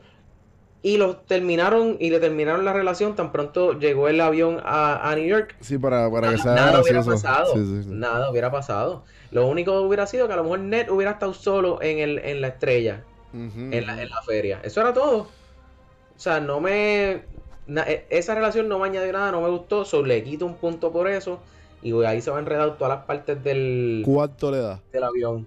[0.83, 5.27] y los terminaron y le terminaron la relación tan pronto llegó el avión a, New
[5.27, 5.55] York.
[5.61, 7.55] Sí, para, para que sea Nada hubiera pasado.
[7.57, 9.05] Nada hubiera pasado.
[9.31, 12.19] Lo único que hubiera sido que a lo mejor Ned hubiera estado solo en, el,
[12.21, 13.05] en la estrella.
[13.35, 14.61] en, la, en la feria.
[14.63, 15.19] Eso era todo.
[15.19, 17.23] O sea, no me.
[17.69, 19.85] E, esa relación no me añadió nada, no me gustó.
[19.85, 21.41] So, le quito un punto por eso.
[21.83, 24.03] Y ahí se va a enredar todas las partes del.
[24.05, 24.81] ¿Cuánto le da?
[24.93, 25.47] Del avión.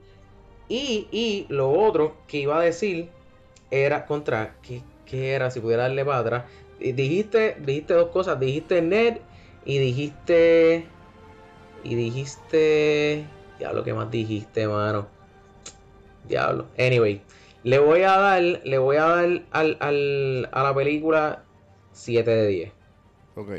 [0.70, 3.10] Y, y lo otro que iba a decir
[3.72, 4.56] era contra.
[4.62, 5.52] ¿Qué, qué era?
[5.52, 6.44] Si pudiera darle para atrás.
[6.80, 8.40] Dijiste, dijiste dos cosas.
[8.40, 9.18] Dijiste Ned
[9.66, 10.86] y dijiste.
[11.84, 13.26] Y dijiste.
[13.60, 15.08] Diablo, ¿qué más dijiste, mano?
[16.28, 16.68] Diablo.
[16.78, 17.22] Anyway.
[17.64, 18.42] Le voy a dar.
[18.42, 21.44] Le voy a dar al, al, a la película
[21.94, 22.72] 7 de 10.
[23.36, 23.50] Ok.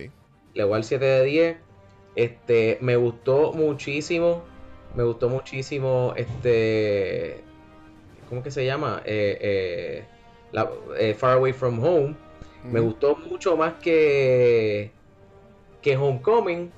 [0.55, 1.57] Le voy a dar 7 de 10.
[2.16, 4.42] Este, me gustó muchísimo.
[4.95, 6.12] Me gustó muchísimo.
[6.16, 7.42] Este.
[8.28, 9.03] ¿Cómo que se llama?
[9.05, 10.05] Eh, eh,
[10.99, 12.15] eh, Far Away from Home.
[12.65, 14.91] Me gustó mucho más que.
[15.83, 16.71] Que Homecoming.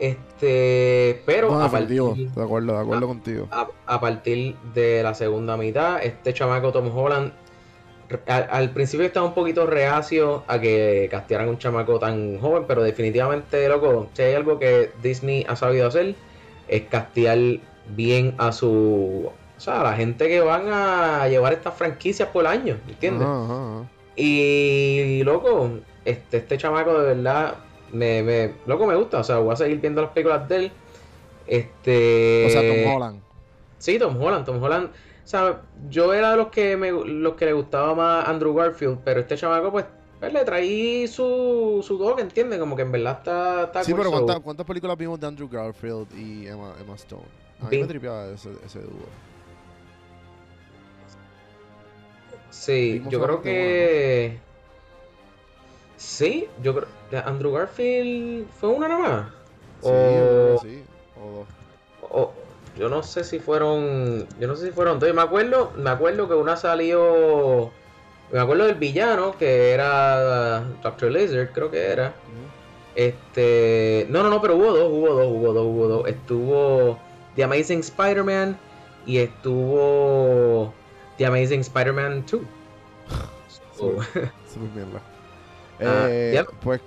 [0.00, 1.22] Este.
[1.26, 3.48] Pero a partir, de acuerdo, de acuerdo contigo.
[3.50, 7.32] a, partir de la segunda mitad, este chamaco Tom Holland
[8.26, 13.68] al, principio estaba un poquito reacio a que castearan un chamaco tan joven, pero definitivamente,
[13.68, 16.14] loco, si hay algo que Disney ha sabido hacer,
[16.68, 17.38] es castear
[17.88, 19.30] bien a su.
[19.64, 23.26] O sea, la gente que van a llevar estas franquicias por año, ¿entiendes?
[24.14, 25.70] Y, loco,
[26.04, 27.54] este, este chamaco de verdad,
[27.90, 29.20] me, me, loco, me gusta.
[29.20, 30.72] O sea, voy a seguir viendo las películas de él.
[31.46, 32.44] Este.
[32.46, 33.20] O sea, Tom Holland.
[33.78, 34.44] Sí, Tom Holland.
[34.44, 34.90] Tom Holland
[35.24, 38.98] o sea, yo era de los que me, los que le gustaba más Andrew Garfield,
[39.02, 39.86] pero este chamaco, pues,
[40.20, 42.58] pues le traí su, su dog, ¿entiendes?
[42.58, 44.10] Como que en verdad está, está Sí, pero
[44.42, 47.24] ¿cuántas, películas vimos de Andrew Garfield y Emma, Emma Stone?
[47.62, 49.08] A mí me tripeaba ese, ese dúo.
[52.54, 54.38] Sí, yo creo que...
[55.96, 56.88] Sí, yo creo...
[57.26, 59.26] Andrew Garfield fue una nada más.
[59.82, 60.58] Sí, o...
[60.62, 60.84] sí.
[61.20, 61.46] O
[62.10, 62.28] dos.
[62.78, 64.26] Yo no sé si fueron.
[64.40, 65.12] Yo no sé si fueron dos.
[65.14, 67.70] Me acuerdo, me acuerdo que una salió.
[68.32, 72.14] Me acuerdo del villano, que era Doctor Lizard, creo que era.
[72.96, 74.06] Este.
[74.10, 76.08] No, no, no, pero hubo dos, hubo dos, hubo dos, hubo dos.
[76.08, 76.98] Estuvo
[77.36, 78.58] The Amazing Spider-Man
[79.06, 80.74] y estuvo
[81.18, 82.40] The Amazing Spider-Man 2.
[85.80, 86.80] Ah, eh, pues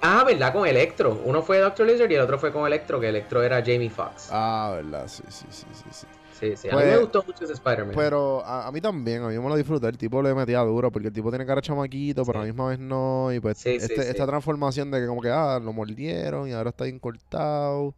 [0.00, 0.52] Ah, ¿verdad?
[0.52, 1.20] Con Electro.
[1.24, 4.28] Uno fue Doctor Lizard y el otro fue con Electro, que Electro era Jamie Foxx.
[4.30, 5.08] Ah, ¿verdad?
[5.08, 6.06] Sí, sí, sí, sí.
[6.38, 6.68] Sí, sí, sí.
[6.68, 7.94] a mí me pues, gustó mucho ese Spider-Man.
[7.96, 9.88] Pero a, mí también, a mí me lo disfruté.
[9.88, 12.68] El tipo le metía duro porque el tipo tiene cara chamaquito, pero a la misma
[12.68, 13.32] vez no.
[13.32, 16.84] Y pues este, esta transformación de que como que, ah, lo mordieron y ahora está
[16.84, 17.94] bien cortado.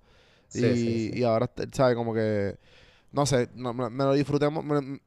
[0.54, 1.94] Y, y ahora, ¿sabes?
[1.96, 2.56] Como que,
[3.12, 4.48] no sé, me, lo disfruté.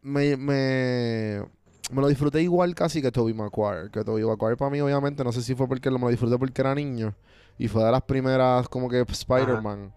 [0.01, 1.43] me, me
[1.91, 3.89] me lo disfruté igual casi que Toby Maguire.
[3.91, 6.37] Que Toby Maguire para mí, obviamente, no sé si fue porque lo, me lo disfruté
[6.37, 7.13] porque era niño.
[7.57, 9.93] Y fue de las primeras como que Spider-Man.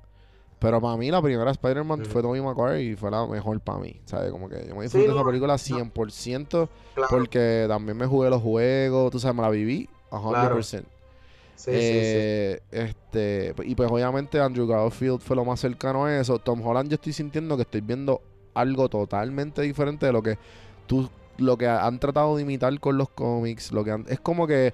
[0.59, 4.01] Pero para mí la primera Spider-Man fue Tobey Maguire y fue la mejor para mí.
[4.05, 4.31] ¿Sabes?
[4.31, 6.69] Como que yo me disfruté esa película 100%
[7.11, 10.85] porque también me jugué los juegos, tú sabes, me la viví a 100%.
[11.57, 16.39] Sí, eh, sí, Este, y pues obviamente Andrew Garfield fue lo más cercano a eso.
[16.39, 18.23] Tom Holland yo estoy sintiendo que estoy viendo
[18.55, 20.39] algo totalmente diferente de lo que
[20.87, 24.73] tú lo que han tratado de imitar con los cómics, lo que es como que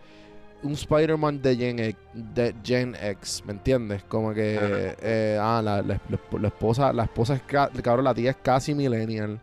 [0.62, 4.05] un Spider-Man de Gen, X, de Gen X, ¿me entiendes?
[4.05, 6.01] Como que eh, ah, la, la,
[6.47, 9.41] esposa, la esposa es cabrón, la tía es casi millennial.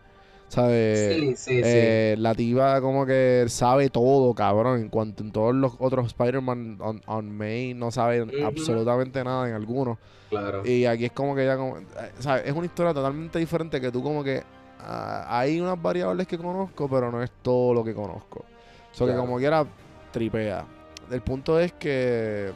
[0.49, 1.15] ¿Sabes?
[1.15, 4.81] Sí, sí, eh, La tía como que sabe todo, cabrón.
[4.81, 9.55] En cuanto en todos los otros Spider-Man on, on May no sabe absolutamente nada en
[9.55, 9.97] algunos.
[10.29, 10.65] Claro.
[10.65, 11.83] Y aquí es como que ya como, eh,
[12.19, 12.43] ¿sabes?
[12.45, 14.43] Es una historia totalmente diferente que tú como que
[14.81, 18.45] Ah, hay unas variables que conozco, pero no es todo lo que conozco.
[18.91, 19.65] O sea, que como quiera,
[20.11, 20.65] tripea.
[21.11, 22.51] El punto es que,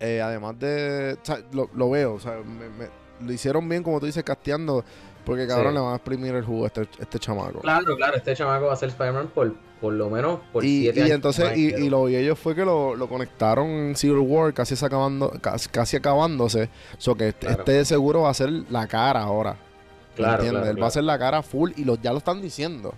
[0.00, 1.16] eh, además de.
[1.52, 2.36] lo, veo, o sea,
[3.20, 4.84] lo hicieron bien, como tú dices, casteando.
[5.26, 7.60] Porque cabrón le van a exprimir el jugo a este, este chamaco.
[7.60, 11.08] Claro, claro, este chamaco va a ser Spider-Man por, por lo menos por y, siete
[11.08, 14.54] y Entonces, y, y, lo vi ellos fue que lo, lo conectaron en Civil War
[14.54, 16.70] casi, acabando, casi, acabándose.
[16.96, 19.56] O sea que este, este seguro va a ser la cara ahora.
[20.14, 22.94] Claro, Él va a ser la cara full y ya lo están diciendo.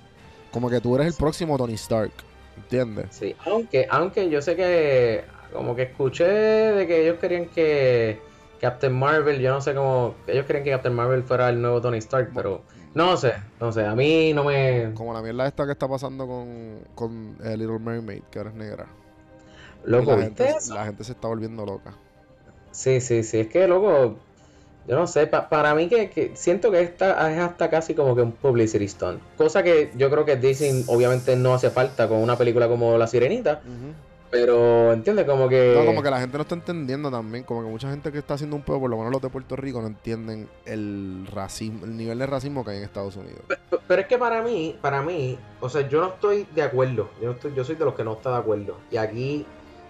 [0.52, 2.12] Como que tú eres el próximo Tony Stark.
[2.58, 3.06] ¿Entiendes?
[3.10, 8.20] Sí, aunque, aunque yo sé que como que escuché de que ellos querían que
[8.60, 11.98] Captain Marvel, yo no sé cómo, ellos querían que Captain Marvel fuera el nuevo Tony
[11.98, 12.62] Stark, pero
[12.94, 14.92] no sé, no sé, a mí no me...
[14.94, 18.86] Como la mierda esta que está pasando con, con Little Mermaid, que ahora es negra.
[19.84, 21.94] Loco, la gente, la gente se está volviendo loca.
[22.72, 24.16] Sí, sí, sí, es que loco,
[24.88, 28.32] yo no sé, para mí que, siento que esta es hasta casi como que un
[28.32, 29.20] publicity stunt.
[29.36, 33.06] Cosa que yo creo que Disney obviamente no hace falta con una película como La
[33.06, 33.60] Sirenita.
[34.30, 35.74] Pero, entiende Como que...
[35.76, 37.44] No, como que la gente no está entendiendo también.
[37.44, 39.56] Como que mucha gente que está haciendo un pueblo, por lo menos los de Puerto
[39.56, 43.40] Rico, no entienden el racismo, el nivel de racismo que hay en Estados Unidos.
[43.86, 47.08] Pero, es que para mí, para mí, o sea, yo no estoy de acuerdo.
[47.22, 48.76] Yo, estoy, yo soy de los que no está de acuerdo.
[48.90, 49.46] Y aquí,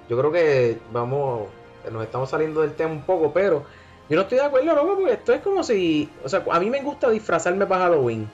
[0.08, 1.48] yo creo que vamos,
[1.90, 3.64] nos estamos saliendo del tema un poco, pero
[4.08, 6.70] yo no estoy de acuerdo, loco, porque esto es como si, o sea, a mí
[6.70, 8.28] me gusta disfrazarme para Halloween.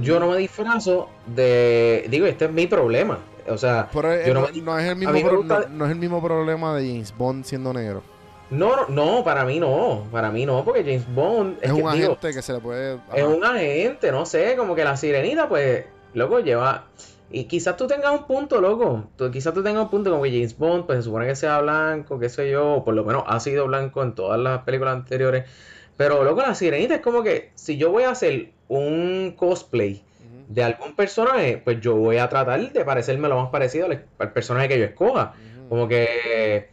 [0.00, 3.18] Yo no me disfrazo de, digo, este es mi problema.
[3.48, 8.02] O sea, no, es el mismo problema de James Bond siendo negro.
[8.50, 12.42] No, no, para mí no, para mí no, porque James Bond es, un agente que
[12.42, 12.98] se le puede...
[13.14, 16.86] Es un agente, no sé, como que la sirenita, pues, loco, lleva...
[17.30, 19.08] Y quizás tú tengas un punto, loco.
[19.32, 22.18] quizás tú tengas un punto como que James Bond, pues se supone que sea blanco,
[22.18, 25.48] qué sé yo, o por lo menos ha sido blanco en todas las películas anteriores.
[25.96, 30.04] Pero, loco, la sirenita es como que si yo voy a hacer un cosplay
[30.48, 34.68] de algún personaje, pues yo voy a tratar de parecerme lo más parecido al, personaje
[34.68, 35.34] que yo escoja.
[35.68, 36.68] Como que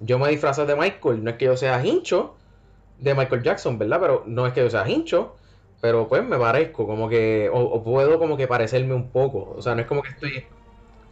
[0.00, 2.36] yo me disfrazo de Michael, no es que yo sea hincho
[2.98, 3.98] de Michael Jackson, ¿verdad?
[4.00, 5.34] Pero no es que yo sea hincho,
[5.80, 9.54] pero pues me parezco, como que, o, puedo como que parecerme un poco.
[9.56, 10.44] O sea, no es como que estoy,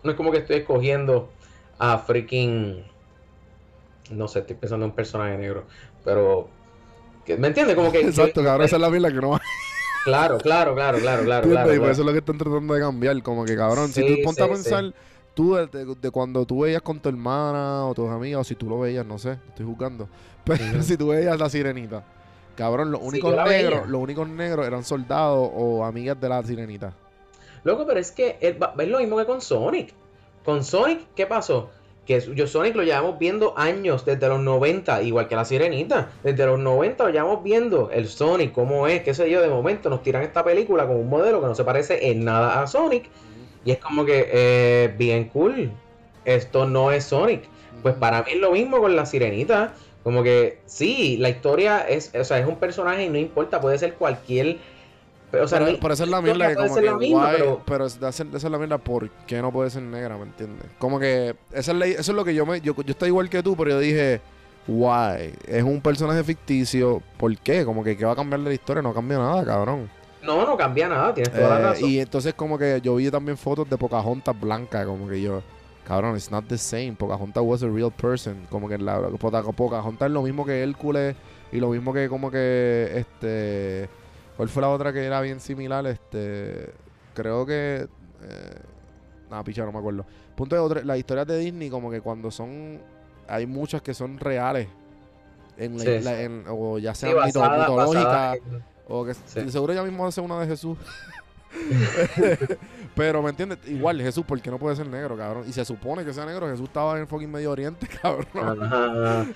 [0.02, 1.30] no es como que estoy escogiendo
[1.78, 2.84] a freaking,
[4.10, 5.64] no sé, estoy pensando en un personaje negro,
[6.04, 6.48] pero,
[7.26, 7.74] ¿me entiendes?
[7.74, 8.00] Como que...
[8.06, 9.38] Exacto, cabrón, esa es la vida que no
[10.04, 11.48] Claro, claro, claro, claro, claro.
[11.48, 13.22] claro, Y eso es lo que están tratando de cambiar.
[13.22, 14.92] Como que, cabrón, si tú ponte a pensar,
[15.32, 18.80] tú de, cuando tú veías con tu hermana o tus amigos, o si tú lo
[18.80, 20.08] veías, no sé, estoy juzgando.
[20.44, 22.04] Pero si tú veías la sirenita,
[22.54, 26.92] cabrón, los únicos negros, los únicos negros eran soldados o amigas de la sirenita.
[27.64, 29.94] Loco, pero es que es lo mismo que con Sonic.
[30.44, 31.70] Con Sonic, ¿qué pasó?
[32.06, 36.46] Que yo Sonic lo llevamos viendo años, desde los 90, igual que la Sirenita, desde
[36.46, 40.02] los 90 lo llevamos viendo el Sonic, cómo es, qué sé yo, de momento nos
[40.02, 43.08] tiran esta película con un modelo que no se parece en nada a Sonic,
[43.64, 45.70] y es como que, eh, bien cool,
[46.24, 47.48] esto no es Sonic.
[47.82, 52.12] Pues para mí es lo mismo con la Sirenita, como que sí, la historia es,
[52.14, 54.58] o sea, es un personaje y no importa, puede ser cualquier
[55.34, 57.62] pero, o sea, por, eso es la mierda que como que misma, pero...
[57.64, 60.16] pero hacer, de la mierda, ¿por qué no puede ser negra?
[60.16, 60.66] ¿Me entiendes?
[60.78, 62.60] Como que esa es eso es lo que yo me...
[62.60, 64.20] Yo, yo estoy igual que tú, pero yo dije...
[64.66, 65.34] Why?
[65.46, 67.02] Es un personaje ficticio.
[67.18, 67.66] ¿Por qué?
[67.66, 68.82] Como que ¿qué va a cambiar de la historia?
[68.82, 69.90] No cambia nada, cabrón.
[70.22, 71.90] No, no cambia nada, tienes toda la eh, razón.
[71.90, 75.42] Y entonces como que yo vi también fotos de Pocahontas blanca, como que yo...
[75.86, 76.92] Cabrón, it's not the same.
[76.92, 78.46] Pocahontas was a real person.
[78.48, 81.14] Como que la, Pocahontas es lo mismo que Hércules
[81.52, 83.88] y lo mismo que como que este
[84.36, 85.86] ¿Cuál fue la otra que era bien similar?
[85.86, 86.72] Este,
[87.14, 87.86] creo que...
[88.22, 88.58] Eh,
[89.30, 90.04] nada, picha, no me acuerdo.
[90.34, 92.80] Punto de otra, las historias de Disney como que cuando son...
[93.28, 94.68] Hay muchas que son reales.
[95.56, 98.38] En, o ya sean mitológicas.
[98.88, 100.76] O que seguro ya mismo hace una de Jesús.
[102.94, 103.58] Pero, ¿me entiendes?
[103.66, 105.44] Igual, Jesús, ¿por qué no puede ser negro, cabrón?
[105.48, 106.48] Y se supone que sea negro.
[106.48, 108.24] Jesús estaba en el fucking Medio Oriente, cabrón.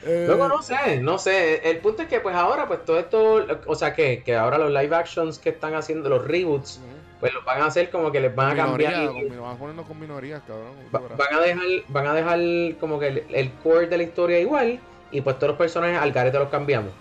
[0.05, 1.69] Eh, Luego, no sé, no sé.
[1.69, 4.71] El punto es que, pues ahora, pues todo esto, o sea, que, que ahora los
[4.71, 6.81] live actions que están haciendo, los reboots,
[7.21, 9.11] pues los van a hacer como que les van a cambiar.
[9.41, 10.75] van a ponernos con minorías, cabrón.
[10.93, 14.79] van a dejar, van a dejar como que el, core de la historia igual,
[15.11, 16.93] y pues todos los personajes al garete los cambiamos.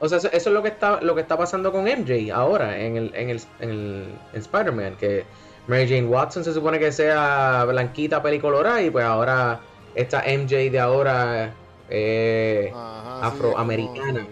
[0.00, 2.96] O sea, eso, es lo que está lo que está pasando con MJ ahora en
[2.96, 5.24] el, en el, en el Spider-Man, que
[5.66, 9.60] Mary Jane Watson se supone que sea blanquita, pelicolorada, y pues ahora
[9.94, 11.54] esta MJ de ahora
[11.88, 14.26] eh, afroamericana.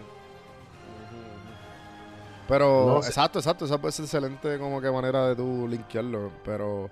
[2.49, 6.91] Pero, exacto, exacto, esa puede ser excelente como que manera de tú linkearlo, pero...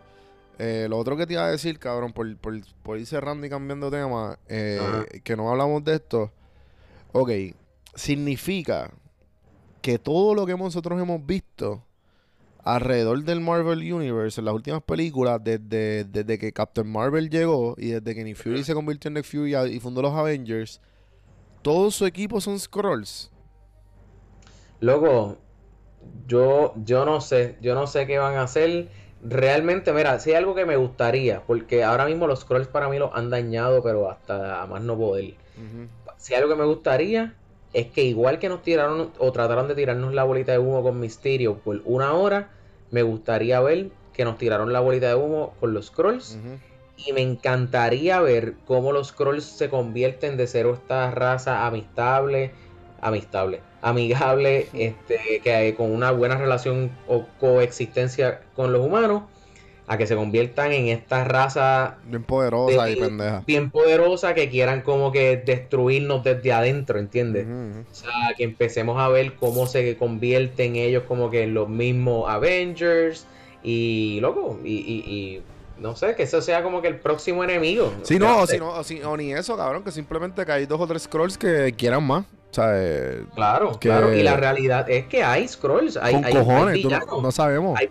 [0.63, 2.53] Eh, lo otro que te iba a decir, cabrón, por, por,
[2.83, 4.79] por ir cerrando y cambiando tema, eh,
[5.25, 6.31] que no hablamos de esto.
[7.13, 7.31] Ok,
[7.95, 8.93] significa
[9.83, 11.85] que todo lo que nosotros hemos visto
[12.63, 17.89] alrededor del Marvel Universe en las últimas películas, desde, desde que Captain Marvel llegó y
[17.89, 20.81] desde que Nick Fury se convirtió en Nick Fury y fundó los Avengers,
[21.63, 23.31] todo su equipo son Scrolls.
[24.81, 25.39] Luego,
[26.27, 28.89] yo, yo no sé, yo no sé qué van a hacer.
[29.23, 32.99] Realmente, mira, si hay algo que me gustaría, porque ahora mismo los Scrolls para mí
[32.99, 35.35] los han dañado, pero hasta a más no poder.
[36.17, 37.35] Si hay algo que me gustaría,
[37.73, 40.99] es que igual que nos tiraron o trataron de tirarnos la bolita de humo con
[40.99, 42.51] Misterio por una hora,
[42.91, 46.39] me gustaría ver que nos tiraron la bolita de humo con los scrolls.
[46.97, 52.51] Y me encantaría ver cómo los scrolls se convierten de ser esta raza amistable,
[53.01, 59.23] amistable, amigable, este, que hay con una buena relación o coexistencia con los humanos
[59.91, 63.43] a que se conviertan en esta raza bien poderosa y pendeja.
[63.45, 67.45] Bien poderosa que quieran como que destruirnos desde adentro, ¿entiendes?
[67.91, 72.31] O sea, que empecemos a ver cómo se convierten ellos como que en los mismos
[72.31, 73.27] Avengers
[73.65, 75.43] y loco, y, y,
[75.81, 77.93] no sé, que eso sea como que el próximo enemigo.
[78.05, 81.75] Sí, no, o, ni eso, cabrón, que simplemente que hay dos o tres scrolls que
[81.77, 82.25] quieran más.
[82.53, 84.15] O sea, eh, claro, claro.
[84.15, 85.97] Y la realidad es que hay scrolls.
[85.97, 87.89] Hay, hay, cojones, no, sabemos hay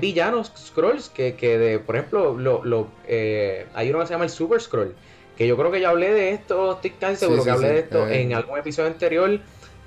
[0.00, 4.24] villanos scrolls que, que de, por ejemplo, lo, lo, eh, hay uno que se llama
[4.24, 4.94] el Super Scroll,
[5.36, 8.08] que yo creo que ya hablé de esto, estoy casi seguro que hablé de esto
[8.08, 8.22] eh.
[8.22, 9.38] en algún episodio anterior,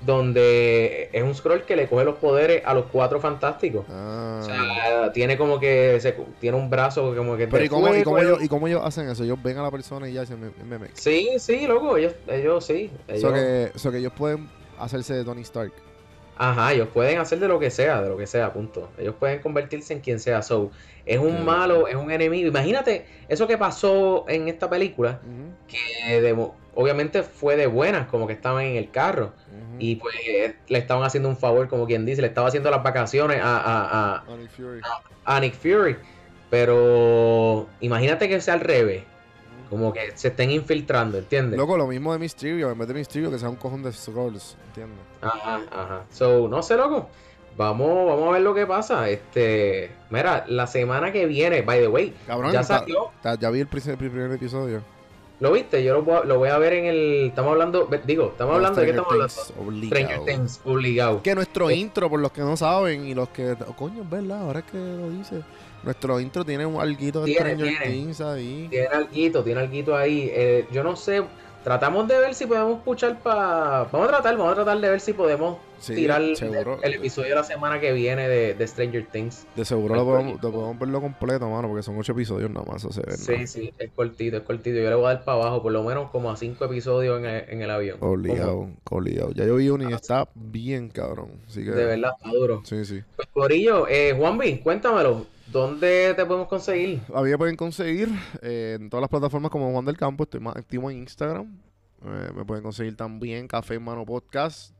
[0.04, 3.84] donde es un scroll que le coge los poderes a los cuatro fantásticos.
[3.88, 4.40] Ah.
[4.42, 8.02] O sea, tiene como que se, tiene un brazo como que Pero ¿y cómo, ¿y,
[8.02, 9.22] cómo ellos, ¿y cómo, ellos, hacen eso?
[9.22, 10.50] Ellos ven a la persona y ya se me,
[10.94, 12.90] Sí, sí, loco, ellos, ellos sí.
[13.06, 13.32] Ellos...
[13.32, 15.72] que, que ellos pueden hacerse de Tony Stark.
[16.36, 18.88] Ajá, ellos pueden hacer de lo que sea, de lo que sea, punto.
[18.98, 20.42] Ellos pueden convertirse en quien sea.
[20.42, 20.70] So,
[21.04, 22.48] es un malo, es un enemigo.
[22.48, 25.20] Imagínate eso que pasó en esta película,
[25.68, 26.34] que
[26.74, 29.32] obviamente fue de buenas, como que estaban en el carro.
[29.78, 30.14] Y pues
[30.68, 34.14] le estaban haciendo un favor, como quien dice, le estaba haciendo las vacaciones a, a,
[34.16, 34.24] a,
[35.24, 35.96] a Nick Fury.
[36.50, 39.04] Pero imagínate que sea al revés.
[39.72, 41.58] Como que se estén infiltrando, ¿entiendes?
[41.58, 44.54] Loco, lo mismo de Mysterio, en vez de Mysterio que sea un cojón de scrolls,
[44.66, 44.98] ¿entiendes?
[45.22, 46.02] Ajá, ajá.
[46.12, 47.08] So, no sé, loco.
[47.56, 49.08] Vamos, vamos a ver lo que pasa.
[49.08, 53.12] Este, mira, la semana que viene, by the way, Cabrón, ya salió.
[53.40, 54.82] ya vi el primer, episodio.
[55.40, 55.82] ¿Lo viste?
[55.82, 57.28] Yo lo, voy a ver en el.
[57.28, 57.88] Estamos hablando.
[58.04, 59.86] Digo, estamos hablando de qué estamos hablando.
[59.86, 61.22] Stranger Things, obligado.
[61.22, 63.56] Que nuestro intro, por los que no saben y los que.
[63.66, 64.42] Oh, coño, ¿verdad?
[64.42, 65.42] Ahora es que lo dice.
[65.82, 68.68] Nuestro intro tiene un alguito de Stranger Things ahí.
[68.70, 70.30] Tiene alguito, tiene alguito ahí.
[70.32, 71.22] Eh, yo no sé,
[71.64, 73.84] tratamos de ver si podemos escuchar para...
[73.90, 77.44] Vamos a tratar, vamos a tratar de ver si podemos tirar el, episodio de la
[77.44, 79.46] semana que viene de, Stranger Things.
[79.56, 82.84] De seguro lo podemos, podemos, verlo completo, mano, porque son ocho episodios nada más.
[82.84, 84.76] O sí, sí, es cortito, es cortito.
[84.76, 87.26] Yo le voy a dar para abajo, por lo menos como a cinco episodios en
[87.26, 87.98] el, en el avión.
[88.00, 89.32] Obligado, obligado.
[89.32, 91.30] Ya yo vi uno y está bien cabrón.
[91.54, 92.62] de verdad, está duro.
[92.64, 93.02] Sí, sí.
[93.16, 95.26] Pues, Corillo, eh, Juanvi, cuéntamelo.
[95.50, 97.00] ¿Dónde te podemos conseguir?
[97.14, 98.08] A mí me pueden conseguir
[98.42, 100.24] eh, en todas las plataformas como Juan del Campo.
[100.24, 101.58] Estoy más activo en Instagram.
[102.04, 104.74] Eh, me pueden conseguir también Café en Mano Podcast,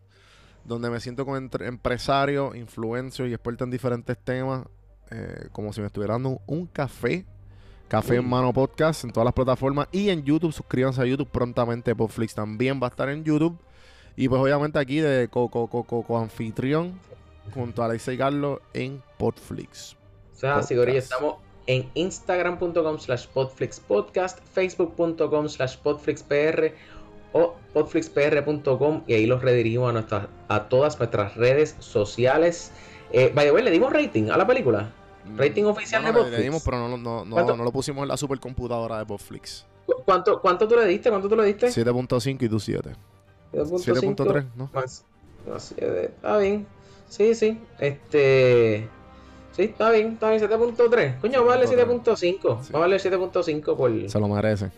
[0.65, 4.67] donde me siento como empresario, influencer y experto en diferentes temas,
[5.11, 7.27] eh, como si me estuviera dando un, café.
[7.89, 10.53] Café en Mano Podcast en todas las plataformas y en YouTube.
[10.53, 11.95] Suscríbanse a YouTube prontamente.
[11.95, 13.59] Podflix también va a estar en YouTube.
[14.17, 16.99] Y pues obviamente aquí de Coco Coco Anfitrión
[17.53, 19.97] junto a Alex y Carlos en Podflix
[20.35, 26.73] sea, estamos en instagram.com slash podflixpodcast, facebook.com slash podflixpr
[27.33, 32.73] o podflixpr.com y ahí los redirigimos a, nuestras, a todas nuestras redes sociales.
[33.13, 34.93] Eh, by the way, ¿le dimos rating a la película?
[35.25, 36.39] Mm, ¿Rating oficial de Podflix?
[36.39, 39.67] Le dimos, pero no, no, no, no, lo pusimos en la supercomputadora de Podflix.
[40.05, 41.11] ¿Cuánto, ¿Cuánto tú le diste?
[41.11, 41.69] ¿Cuánto tú le diste?
[41.69, 42.91] 7.5 y tú 7.
[43.53, 44.71] 7.3, ¿no?
[44.73, 45.05] Más,
[45.47, 46.67] no, está bien.
[47.09, 47.61] Sí, sí.
[47.79, 48.89] Este...
[49.53, 51.21] Sí, está bien, está bien, 7.3.
[51.21, 52.43] Coño, vale 7.5.
[52.43, 54.11] Vamos a darle 7.5 por.
[54.11, 54.71] Se lo merece.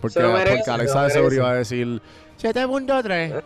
[0.00, 2.00] Porque, se lo merece, porque Alexa de seguro iba a decir
[2.40, 3.42] 7.3.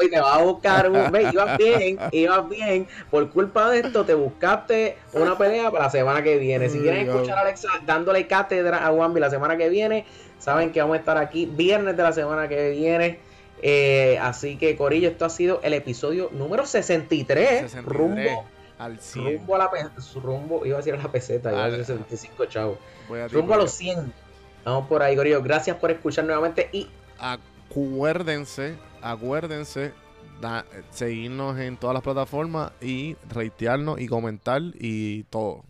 [0.00, 1.12] Hoy te va a buscar un.
[1.12, 2.88] Ve, ibas bien, ibas bien.
[3.10, 6.68] Por culpa de esto, te buscaste una pelea para la semana que viene.
[6.68, 10.04] Si quieren escuchar a Alexa dándole cátedra a Wambi la semana que viene,
[10.38, 13.20] saben que vamos a estar aquí viernes de la semana que viene
[13.62, 17.84] eh, así que, Corillo, esto ha sido el episodio número 63.
[17.84, 18.44] rumbo
[18.78, 19.38] al 100.
[19.38, 19.70] Rumbo a la
[20.22, 22.78] rumbo, iba a decir a la peseta, iba a decir 65, chavo.
[23.30, 24.12] rumbo a los 100.
[24.64, 25.42] Vamos por ahí, Corillo.
[25.42, 26.88] Gracias por escuchar nuevamente y
[27.18, 29.92] acuérdense, acuérdense
[30.90, 35.64] seguirnos en todas las plataformas y reitearnos y comentar y todo.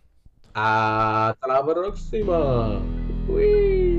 [0.53, 2.79] Hasta la próxima.
[3.27, 3.92] Uy.